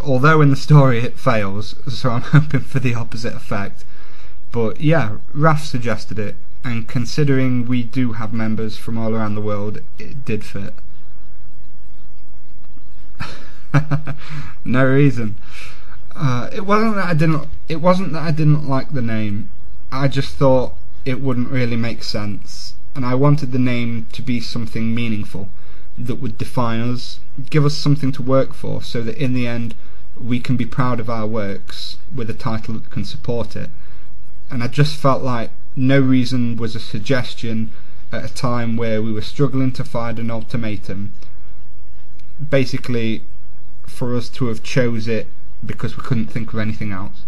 Although 0.00 0.40
in 0.40 0.50
the 0.50 0.56
story 0.56 1.00
it 1.00 1.18
fails, 1.18 1.74
so 1.88 2.10
I'm 2.10 2.22
hoping 2.32 2.60
for 2.60 2.80
the 2.80 2.94
opposite 2.94 3.34
effect. 3.34 3.84
But 4.52 4.80
yeah, 4.80 5.18
Raf 5.32 5.64
suggested 5.64 6.18
it, 6.18 6.34
and 6.64 6.88
considering 6.88 7.66
we 7.66 7.84
do 7.84 8.14
have 8.14 8.32
members 8.32 8.76
from 8.76 8.98
all 8.98 9.14
around 9.14 9.36
the 9.36 9.40
world, 9.40 9.78
it 9.98 10.24
did 10.24 10.44
fit. 10.44 10.74
no 14.64 14.84
reason. 14.84 15.36
Uh, 16.16 16.50
it 16.52 16.66
wasn't 16.66 16.96
that 16.96 17.06
I 17.06 17.14
didn't. 17.14 17.48
It 17.68 17.80
wasn't 17.80 18.12
that 18.12 18.22
I 18.22 18.32
didn't 18.32 18.68
like 18.68 18.92
the 18.92 19.02
name. 19.02 19.50
I 19.92 20.08
just 20.08 20.34
thought 20.34 20.74
it 21.04 21.20
wouldn't 21.20 21.50
really 21.50 21.76
make 21.76 22.02
sense, 22.02 22.74
and 22.96 23.06
I 23.06 23.14
wanted 23.14 23.52
the 23.52 23.58
name 23.58 24.06
to 24.12 24.22
be 24.22 24.40
something 24.40 24.92
meaningful 24.92 25.48
that 25.96 26.16
would 26.16 26.38
define 26.38 26.80
us, 26.80 27.20
give 27.50 27.64
us 27.64 27.74
something 27.74 28.10
to 28.12 28.22
work 28.22 28.52
for, 28.52 28.82
so 28.82 29.02
that 29.02 29.16
in 29.16 29.32
the 29.32 29.46
end 29.46 29.74
we 30.20 30.40
can 30.40 30.56
be 30.56 30.66
proud 30.66 30.98
of 30.98 31.08
our 31.08 31.26
works 31.26 31.98
with 32.14 32.28
a 32.28 32.34
title 32.34 32.74
that 32.74 32.90
can 32.90 33.04
support 33.04 33.54
it 33.54 33.70
and 34.50 34.62
I 34.62 34.66
just 34.66 34.96
felt 34.96 35.22
like 35.22 35.50
no 35.76 36.00
reason 36.00 36.56
was 36.56 36.74
a 36.74 36.80
suggestion 36.80 37.70
at 38.12 38.24
a 38.24 38.34
time 38.34 38.76
where 38.76 39.00
we 39.00 39.12
were 39.12 39.22
struggling 39.22 39.72
to 39.72 39.84
find 39.84 40.18
an 40.18 40.30
ultimatum. 40.30 41.12
Basically, 42.50 43.22
for 43.86 44.16
us 44.16 44.28
to 44.30 44.46
have 44.46 44.62
chose 44.62 45.06
it 45.06 45.28
because 45.64 45.96
we 45.96 46.02
couldn't 46.02 46.26
think 46.26 46.52
of 46.52 46.58
anything 46.58 46.90
else. 46.90 47.22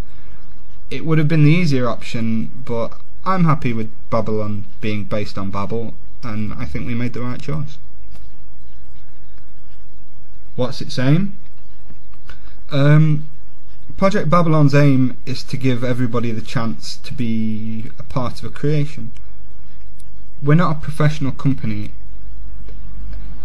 It 0.91 1.05
would 1.05 1.19
have 1.19 1.29
been 1.29 1.45
the 1.45 1.51
easier 1.51 1.89
option, 1.89 2.51
but 2.65 2.99
I'm 3.25 3.45
happy 3.45 3.73
with 3.73 3.91
Babylon 4.11 4.65
being 4.81 5.05
based 5.05 5.39
on 5.39 5.51
Babel, 5.51 5.95
and 6.23 6.53
I 6.55 6.65
think 6.65 6.87
we 6.87 6.95
made 6.95 7.13
the 7.13 7.21
right 7.21 7.41
choice. 7.41 7.79
What's 10.57 10.81
its 10.81 10.99
aim? 10.99 11.37
Um, 12.71 13.29
Project 14.03 14.29
Babylon's 14.29 14.75
aim 14.75 15.17
is 15.27 15.45
to 15.45 15.57
give 15.57 15.85
everybody 15.85 16.33
the 16.33 16.43
chance 16.43 16.97
to 17.05 17.15
be 17.15 17.89
a 18.01 18.03
part 18.03 18.41
of 18.41 18.45
a 18.45 18.51
creation. 18.53 19.13
We're 20.43 20.57
not 20.57 20.79
a 20.79 20.81
professional 20.81 21.31
company. 21.31 21.93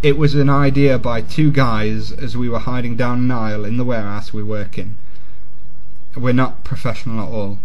It 0.02 0.18
was 0.18 0.34
an 0.34 0.50
idea 0.50 0.98
by 0.98 1.22
two 1.22 1.52
guys 1.52 2.12
as 2.12 2.36
we 2.36 2.50
were 2.50 2.58
hiding 2.58 2.96
down 2.96 3.20
an 3.20 3.30
aisle 3.30 3.66
in 3.66 3.78
the 3.78 3.84
warehouse 3.84 4.34
we 4.34 4.42
work 4.42 4.80
in. 4.80 4.98
We're 6.16 6.34
not 6.34 6.64
professional 6.64 7.20
at 7.20 7.32
all. 7.32 7.60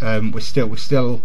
Um, 0.00 0.30
we're 0.30 0.38
still 0.38 0.68
we're 0.68 0.76
still 0.76 1.22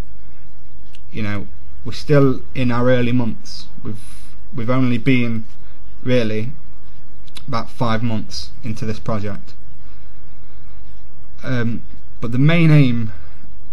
You 1.11 1.21
know, 1.21 1.47
we're 1.85 1.91
still 1.91 2.41
in 2.55 2.71
our 2.71 2.89
early 2.89 3.11
months. 3.11 3.67
We've 3.83 4.01
we've 4.55 4.71
only 4.71 4.97
been 4.97 5.45
really 6.01 6.53
about 7.47 7.69
five 7.69 8.01
months 8.01 8.49
into 8.63 8.87
this 8.87 8.97
project. 8.97 9.53
Um, 11.43 11.83
but 12.19 12.31
the 12.31 12.39
main 12.39 12.71
aim 12.71 13.11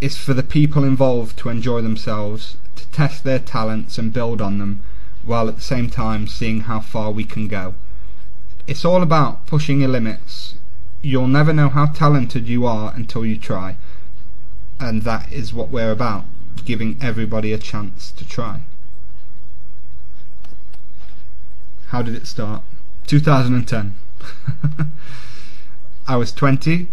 is 0.01 0.17
for 0.17 0.33
the 0.33 0.43
people 0.43 0.83
involved 0.83 1.37
to 1.37 1.49
enjoy 1.49 1.81
themselves, 1.81 2.57
to 2.75 2.87
test 2.87 3.23
their 3.23 3.39
talents 3.39 3.97
and 3.97 4.13
build 4.13 4.41
on 4.41 4.57
them, 4.57 4.81
while 5.23 5.47
at 5.49 5.55
the 5.55 5.61
same 5.61 5.89
time 5.89 6.27
seeing 6.27 6.61
how 6.61 6.79
far 6.79 7.11
we 7.11 7.23
can 7.23 7.47
go. 7.47 7.75
It's 8.65 8.85
all 8.85 9.03
about 9.03 9.45
pushing 9.45 9.81
your 9.81 9.89
limits. 9.89 10.55
You'll 11.01 11.27
never 11.27 11.53
know 11.53 11.69
how 11.69 11.87
talented 11.87 12.47
you 12.47 12.65
are 12.65 12.93
until 12.95 13.25
you 13.25 13.37
try, 13.37 13.77
and 14.79 15.03
that 15.03 15.31
is 15.31 15.53
what 15.53 15.69
we're 15.69 15.91
about, 15.91 16.25
giving 16.65 16.97
everybody 17.01 17.53
a 17.53 17.57
chance 17.57 18.11
to 18.11 18.27
try. 18.27 18.61
How 21.87 22.01
did 22.01 22.15
it 22.15 22.27
start? 22.27 22.63
2010. 23.07 23.95
I 26.07 26.15
was 26.15 26.31
20, 26.31 26.87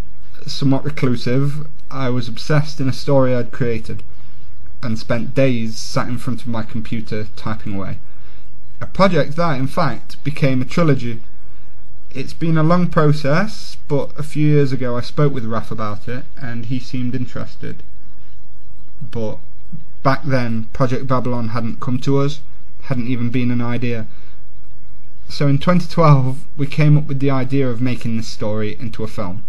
somewhat 0.47 0.85
reclusive. 0.85 1.67
I 1.91 2.09
was 2.09 2.29
obsessed 2.29 2.81
in 2.81 2.89
a 2.89 2.93
story 2.93 3.35
I'd 3.35 3.53
created 3.53 4.03
and 4.83 4.99
spent 4.99 5.35
days 5.35 5.77
sat 5.77 6.09
in 6.09 6.19
front 6.19 6.43
of 6.43 6.49
my 6.49 6.63
computer 6.63 7.27
typing 7.37 7.75
away. 7.75 7.99
A 8.81 8.87
project 8.87 9.37
that, 9.37 9.59
in 9.59 9.67
fact, 9.67 10.23
became 10.23 10.63
a 10.63 10.67
trilogy. 10.67 11.23
It's 12.11 12.33
been 12.33 12.59
a 12.59 12.63
long 12.63 12.89
process, 12.89 13.77
but 13.89 14.13
a 14.19 14.23
few 14.23 14.47
years 14.47 14.73
ago 14.73 14.97
I 14.97 15.01
spoke 15.01 15.33
with 15.33 15.45
Raf 15.45 15.71
about 15.71 16.09
it 16.09 16.25
and 16.41 16.67
he 16.67 16.79
seemed 16.79 17.15
interested. 17.15 17.83
But 19.11 19.39
back 20.03 20.25
then, 20.25 20.69
Project 20.73 21.07
Babylon 21.07 21.49
hadn't 21.49 21.81
come 21.81 21.99
to 22.01 22.19
us, 22.19 22.41
hadn't 22.83 23.09
even 23.09 23.31
been 23.31 23.51
an 23.51 23.61
idea. 23.61 24.07
So 25.29 25.49
in 25.49 25.59
2012, 25.59 26.45
we 26.57 26.67
came 26.67 26.97
up 26.97 27.07
with 27.07 27.19
the 27.19 27.31
idea 27.31 27.69
of 27.69 27.81
making 27.81 28.17
this 28.17 28.29
story 28.29 28.77
into 28.79 29.03
a 29.03 29.09
film. 29.09 29.43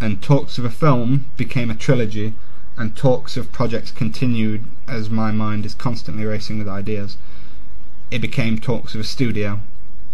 And 0.00 0.22
talks 0.22 0.58
of 0.58 0.64
a 0.64 0.70
film 0.70 1.26
became 1.36 1.70
a 1.70 1.74
trilogy, 1.74 2.34
and 2.76 2.96
talks 2.96 3.36
of 3.36 3.52
projects 3.52 3.90
continued 3.90 4.64
as 4.88 5.10
my 5.10 5.30
mind 5.30 5.66
is 5.66 5.74
constantly 5.74 6.24
racing 6.24 6.58
with 6.58 6.68
ideas. 6.68 7.16
It 8.10 8.20
became 8.20 8.58
talks 8.58 8.94
of 8.94 9.00
a 9.00 9.04
studio. 9.04 9.60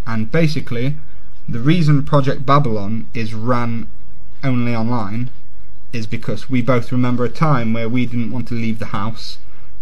And 0.07 0.31
basically, 0.31 0.97
the 1.49 1.61
reason 1.61 2.05
Project 2.05 2.45
Babylon 2.45 3.07
is 3.15 3.35
ran 3.35 3.87
only 4.43 4.75
online 4.75 5.31
is 5.93 6.07
because 6.07 6.51
we 6.51 6.61
both 6.63 6.93
remember 6.93 7.25
a 7.25 7.29
time 7.29 7.73
where 7.73 7.89
we 7.89 8.07
didn't 8.07 8.33
want 8.33 8.49
to 8.49 8.55
leave 8.55 8.79
the 8.79 8.87
house, 8.87 9.39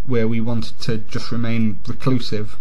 where 0.07 0.29
we 0.29 0.41
wanted 0.41 0.79
to 0.81 0.99
just 0.99 1.33
remain 1.33 1.79
reclusive 1.87 2.57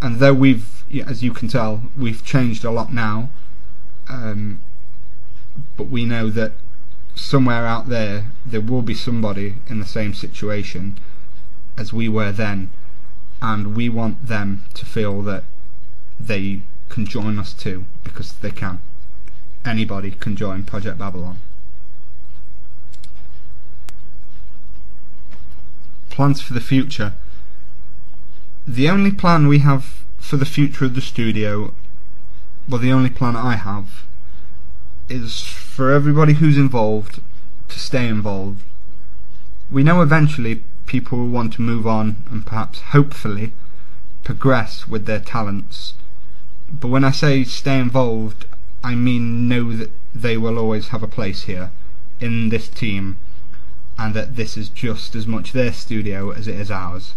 and 0.00 0.18
though 0.18 0.34
we've, 0.34 0.84
as 1.06 1.22
you 1.22 1.32
can 1.32 1.48
tell, 1.48 1.82
we've 1.96 2.24
changed 2.24 2.64
a 2.64 2.70
lot 2.70 2.92
now, 2.92 3.30
um, 4.08 4.60
but 5.78 5.88
we 5.88 6.04
know 6.04 6.28
that 6.28 6.52
somewhere 7.14 7.66
out 7.66 7.88
there 7.88 8.26
there 8.44 8.60
will 8.60 8.82
be 8.82 8.94
somebody 8.94 9.54
in 9.68 9.80
the 9.80 9.86
same 9.86 10.12
situation 10.12 10.98
as 11.78 11.92
we 11.92 12.08
were 12.08 12.32
then, 12.32 12.70
and 13.40 13.74
we 13.74 13.88
want 13.88 14.26
them 14.26 14.64
to 14.74 14.84
feel 14.84 15.22
that 15.22 15.44
they 16.20 16.60
can 16.90 17.06
join 17.06 17.38
us 17.38 17.54
too 17.54 17.86
because 18.04 18.34
they 18.34 18.50
can. 18.50 18.80
Anybody 19.64 20.10
can 20.10 20.36
join 20.36 20.64
Project 20.64 20.98
Babylon. 20.98 21.38
Plans 26.10 26.42
for 26.42 26.52
the 26.52 26.60
future 26.60 27.14
the 28.68 28.90
only 28.90 29.10
plan 29.10 29.48
we 29.48 29.60
have 29.60 30.04
for 30.18 30.36
the 30.36 30.44
future 30.44 30.84
of 30.84 30.94
the 30.94 31.00
studio, 31.00 31.72
well, 32.68 32.78
the 32.78 32.92
only 32.92 33.08
plan 33.08 33.34
I 33.34 33.56
have, 33.56 34.04
is 35.08 35.42
for 35.42 35.90
everybody 35.92 36.34
who's 36.34 36.58
involved 36.58 37.20
to 37.68 37.78
stay 37.78 38.06
involved. 38.06 38.62
We 39.70 39.82
know 39.82 40.02
eventually 40.02 40.62
people 40.86 41.18
will 41.18 41.28
want 41.28 41.54
to 41.54 41.62
move 41.62 41.86
on 41.86 42.24
and 42.30 42.44
perhaps, 42.44 42.80
hopefully, 42.80 43.52
progress 44.24 44.88
with 44.88 45.06
their 45.06 45.20
talents. 45.20 45.94
But 46.70 46.88
when 46.88 47.04
I 47.04 47.10
say 47.10 47.44
stay 47.44 47.78
involved, 47.78 48.46
I 48.82 48.94
mean 48.94 49.48
know 49.48 49.72
that 49.76 49.90
they 50.14 50.36
will 50.36 50.58
always 50.58 50.88
have 50.88 51.02
a 51.02 51.08
place 51.08 51.44
here, 51.44 51.70
in 52.20 52.48
this 52.48 52.68
team, 52.68 53.18
and 53.98 54.14
that 54.14 54.36
this 54.36 54.56
is 54.56 54.68
just 54.68 55.14
as 55.14 55.26
much 55.26 55.52
their 55.52 55.72
studio 55.72 56.30
as 56.30 56.46
it 56.46 56.56
is 56.56 56.70
ours 56.70 57.14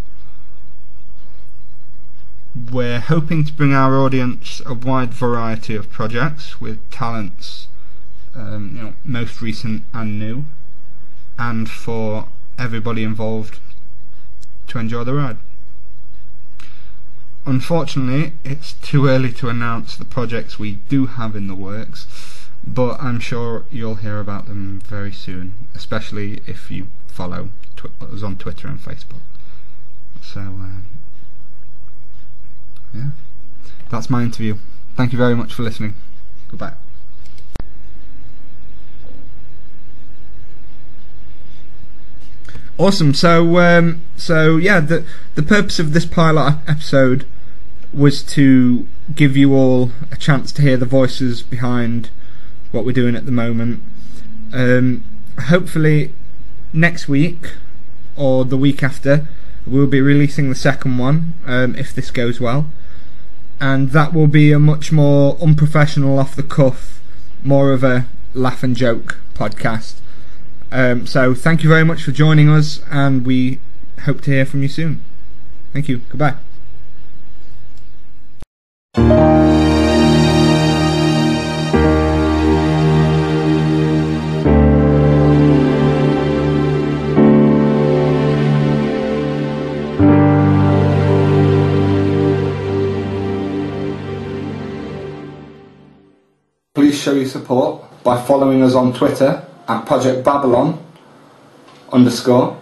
we're 2.72 3.00
hoping 3.00 3.46
to 3.46 3.54
bring 3.54 3.74
our 3.74 3.96
audience 3.96 4.62
a 4.66 4.74
wide 4.74 5.14
variety 5.14 5.76
of 5.76 5.90
projects 5.90 6.60
with 6.60 6.90
talents, 6.92 7.68
um, 8.36 8.74
you 8.76 8.84
know, 8.84 8.94
most 9.04 9.42
recent 9.42 9.84
and 9.94 10.20
new, 10.20 10.46
and 11.38 11.70
for 11.70 12.28
everybody 12.58 13.04
involved 13.04 13.60
to 14.68 14.80
enjoy 14.80 15.04
the 15.04 15.14
ride. 15.14 15.38
Unfortunately, 17.46 18.34
it's 18.44 18.74
too 18.74 19.08
early 19.08 19.32
to 19.34 19.50
announce 19.50 19.98
the 19.98 20.06
projects 20.06 20.60
we 20.60 20.74
do 20.90 21.08
have 21.08 21.36
in 21.36 21.48
the 21.48 21.56
works, 21.56 22.06
but 22.66 23.02
I'm 23.02 23.20
sure 23.20 23.66
you'll 23.72 23.96
hear 23.96 24.20
about 24.20 24.48
them 24.48 24.82
very 24.86 25.12
soon, 25.12 25.54
especially 25.74 26.42
if 26.46 26.70
you 26.70 26.88
follow 27.08 27.50
us 28.00 28.24
on 28.24 28.38
Twitter 28.38 28.68
and 28.68 28.80
Facebook. 28.80 29.22
So. 30.22 30.42
Uh, 30.42 30.82
yeah, 32.94 33.12
that's 33.90 34.10
my 34.10 34.24
interview. 34.24 34.58
Thank 34.96 35.14
you 35.14 35.18
very 35.18 35.36
much 35.36 35.54
for 35.54 35.64
listening. 35.64 35.96
Goodbye. 36.50 36.74
Awesome. 42.78 43.14
So, 43.14 43.60
um, 43.60 44.02
so 44.16 44.58
yeah, 44.58 44.80
the 44.80 45.06
the 45.36 45.44
purpose 45.44 45.80
of 45.80 45.94
this 45.94 46.06
pilot 46.06 46.58
episode 46.68 47.26
was 47.94 48.24
to 48.24 48.88
give 49.14 49.36
you 49.36 49.54
all 49.54 49.92
a 50.12 50.16
chance 50.16 50.52
to 50.54 50.62
hear 50.62 50.78
the 50.78 50.86
voices 50.86 51.44
behind 51.44 52.10
what 52.72 52.86
we're 52.86 52.94
doing 52.94 53.16
at 53.16 53.26
the 53.26 53.32
moment. 53.32 53.82
Um, 54.54 55.04
hopefully, 55.48 56.14
next 56.74 57.08
week 57.08 57.54
or 58.16 58.46
the 58.46 58.58
week 58.58 58.82
after, 58.82 59.28
we'll 59.66 59.88
be 59.88 60.02
releasing 60.02 60.50
the 60.50 60.56
second 60.56 60.98
one 60.98 61.34
um, 61.46 61.76
if 61.76 61.94
this 61.94 62.12
goes 62.12 62.40
well 62.40 62.68
and 63.62 63.92
that 63.92 64.12
will 64.12 64.28
be 64.28 64.52
a 64.52 64.58
much 64.58 64.92
more 64.92 65.38
unprofessional, 65.40 66.18
off 66.18 66.36
the 66.36 66.42
cuff, 66.42 67.00
more 67.44 67.72
of 67.72 67.84
a 67.84 68.08
laugh 68.34 68.64
and 68.64 68.76
joke 68.76 69.20
podcast. 69.36 70.00
Um, 70.72 71.06
so 71.06 71.34
thank 71.34 71.64
you 71.64 71.70
very 71.70 71.84
much 71.84 72.04
for 72.04 72.12
joining 72.12 72.50
us, 72.50 72.82
and 72.90 73.26
we 73.26 73.60
hope 74.04 74.22
to 74.22 74.32
hear 74.32 74.46
from 74.46 74.62
you 74.62 74.70
soon. 74.70 75.02
Thank 75.74 75.90
you. 75.90 76.02
Goodbye. 76.10 76.38
Please 96.74 96.98
show 96.98 97.14
your 97.14 97.26
support 97.26 97.84
by 98.04 98.22
following 98.24 98.64
us 98.64 98.74
on 98.74 98.94
Twitter 98.94 99.46
at 99.72 99.86
Project 99.86 100.24
Babylon 100.24 100.78
underscore. 101.92 102.58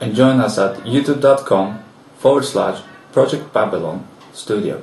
And 0.00 0.14
join 0.14 0.40
us 0.40 0.58
at 0.58 0.76
youtube.com 0.84 1.82
forward 2.18 2.44
slash 2.44 2.82
Project 3.12 3.52
Babylon 3.52 4.06
Studio. 4.32 4.82